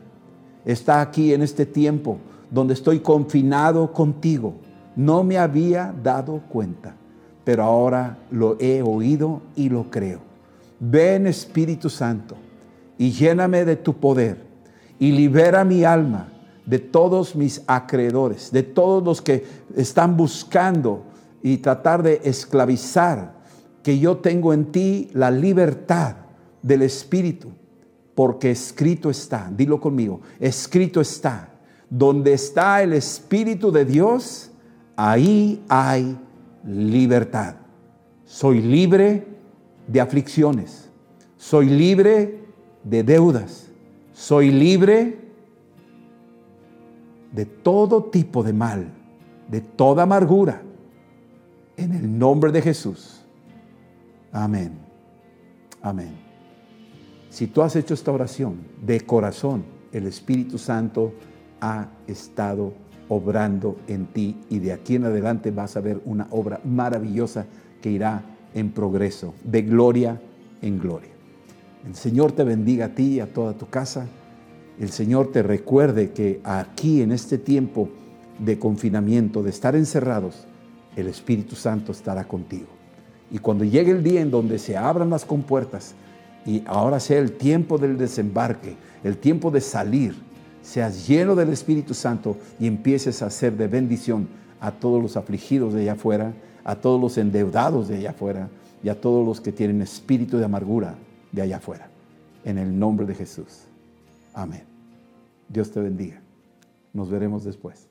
Está 0.65 1.01
aquí 1.01 1.33
en 1.33 1.41
este 1.41 1.65
tiempo 1.65 2.17
donde 2.49 2.73
estoy 2.73 2.99
confinado 2.99 3.91
contigo. 3.93 4.53
No 4.95 5.23
me 5.23 5.37
había 5.37 5.93
dado 6.03 6.41
cuenta, 6.49 6.95
pero 7.43 7.63
ahora 7.63 8.17
lo 8.29 8.57
he 8.59 8.81
oído 8.81 9.41
y 9.55 9.69
lo 9.69 9.89
creo. 9.89 10.19
Ven 10.79 11.27
Espíritu 11.27 11.89
Santo 11.89 12.35
y 12.97 13.11
lléname 13.11 13.65
de 13.65 13.75
tu 13.75 13.93
poder 13.93 14.43
y 14.99 15.11
libera 15.11 15.63
mi 15.63 15.83
alma 15.83 16.27
de 16.65 16.79
todos 16.79 17.35
mis 17.35 17.63
acreedores, 17.67 18.51
de 18.51 18.63
todos 18.63 19.03
los 19.03 19.21
que 19.21 19.45
están 19.75 20.15
buscando 20.15 21.03
y 21.43 21.57
tratar 21.57 22.03
de 22.03 22.21
esclavizar 22.23 23.33
que 23.83 23.99
yo 23.99 24.17
tengo 24.17 24.53
en 24.53 24.71
ti 24.71 25.09
la 25.13 25.31
libertad 25.31 26.15
del 26.61 26.83
Espíritu, 26.83 27.51
porque 28.15 28.51
escrito 28.51 29.09
está, 29.09 29.51
dilo 29.55 29.79
conmigo, 29.79 30.21
escrito 30.39 31.01
está, 31.01 31.49
donde 31.89 32.33
está 32.33 32.83
el 32.83 32.93
Espíritu 32.93 33.71
de 33.71 33.85
Dios, 33.85 34.51
ahí 34.95 35.63
hay 35.67 36.17
libertad. 36.63 37.55
Soy 38.25 38.61
libre 38.61 39.27
de 39.87 39.99
aflicciones, 39.99 40.89
soy 41.37 41.65
libre 41.65 42.39
de 42.83 43.03
deudas, 43.03 43.67
soy 44.13 44.51
libre 44.51 45.19
de 47.31 47.45
todo 47.45 48.03
tipo 48.03 48.43
de 48.43 48.53
mal, 48.53 48.87
de 49.49 49.61
toda 49.61 50.03
amargura, 50.03 50.61
en 51.83 51.93
el 51.93 52.17
nombre 52.19 52.51
de 52.51 52.61
Jesús. 52.61 53.21
Amén. 54.31 54.73
Amén. 55.81 56.11
Si 57.29 57.47
tú 57.47 57.61
has 57.61 57.75
hecho 57.75 57.93
esta 57.93 58.11
oración 58.11 58.57
de 58.85 59.01
corazón, 59.01 59.63
el 59.91 60.05
Espíritu 60.05 60.57
Santo 60.57 61.13
ha 61.59 61.87
estado 62.07 62.73
obrando 63.09 63.77
en 63.87 64.05
ti 64.07 64.37
y 64.49 64.59
de 64.59 64.73
aquí 64.73 64.95
en 64.95 65.05
adelante 65.05 65.51
vas 65.51 65.75
a 65.75 65.81
ver 65.81 66.01
una 66.05 66.27
obra 66.31 66.61
maravillosa 66.63 67.45
que 67.81 67.91
irá 67.91 68.23
en 68.53 68.71
progreso, 68.71 69.33
de 69.43 69.61
gloria 69.63 70.21
en 70.61 70.79
gloria. 70.79 71.11
El 71.85 71.95
Señor 71.95 72.31
te 72.33 72.43
bendiga 72.43 72.85
a 72.85 72.95
ti 72.95 73.15
y 73.15 73.19
a 73.19 73.33
toda 73.33 73.53
tu 73.53 73.67
casa. 73.69 74.07
El 74.79 74.91
Señor 74.91 75.31
te 75.31 75.41
recuerde 75.41 76.11
que 76.11 76.41
aquí 76.43 77.01
en 77.01 77.11
este 77.11 77.37
tiempo 77.37 77.89
de 78.39 78.59
confinamiento, 78.59 79.43
de 79.43 79.49
estar 79.49 79.75
encerrados, 79.75 80.47
el 80.95 81.07
Espíritu 81.07 81.55
Santo 81.55 81.91
estará 81.91 82.23
contigo. 82.25 82.67
Y 83.31 83.39
cuando 83.39 83.63
llegue 83.63 83.91
el 83.91 84.03
día 84.03 84.21
en 84.21 84.31
donde 84.31 84.59
se 84.59 84.75
abran 84.75 85.09
las 85.09 85.25
compuertas 85.25 85.95
y 86.45 86.63
ahora 86.65 86.99
sea 86.99 87.19
el 87.19 87.31
tiempo 87.33 87.77
del 87.77 87.97
desembarque, 87.97 88.75
el 89.03 89.17
tiempo 89.17 89.51
de 89.51 89.61
salir, 89.61 90.15
seas 90.61 91.07
lleno 91.07 91.35
del 91.35 91.49
Espíritu 91.49 91.93
Santo 91.93 92.37
y 92.59 92.67
empieces 92.67 93.21
a 93.21 93.27
hacer 93.27 93.55
de 93.55 93.67
bendición 93.67 94.27
a 94.59 94.71
todos 94.71 95.01
los 95.01 95.17
afligidos 95.17 95.73
de 95.73 95.81
allá 95.81 95.93
afuera, 95.93 96.33
a 96.63 96.75
todos 96.75 96.99
los 96.99 97.17
endeudados 97.17 97.87
de 97.87 97.97
allá 97.97 98.11
afuera 98.11 98.49
y 98.83 98.89
a 98.89 98.99
todos 98.99 99.25
los 99.25 99.41
que 99.41 99.51
tienen 99.51 99.81
espíritu 99.81 100.37
de 100.37 100.45
amargura 100.45 100.95
de 101.31 101.41
allá 101.41 101.57
afuera. 101.57 101.89
En 102.43 102.57
el 102.57 102.77
nombre 102.77 103.05
de 103.05 103.15
Jesús. 103.15 103.63
Amén. 104.33 104.63
Dios 105.47 105.71
te 105.71 105.79
bendiga. 105.79 106.21
Nos 106.93 107.09
veremos 107.09 107.43
después. 107.43 107.90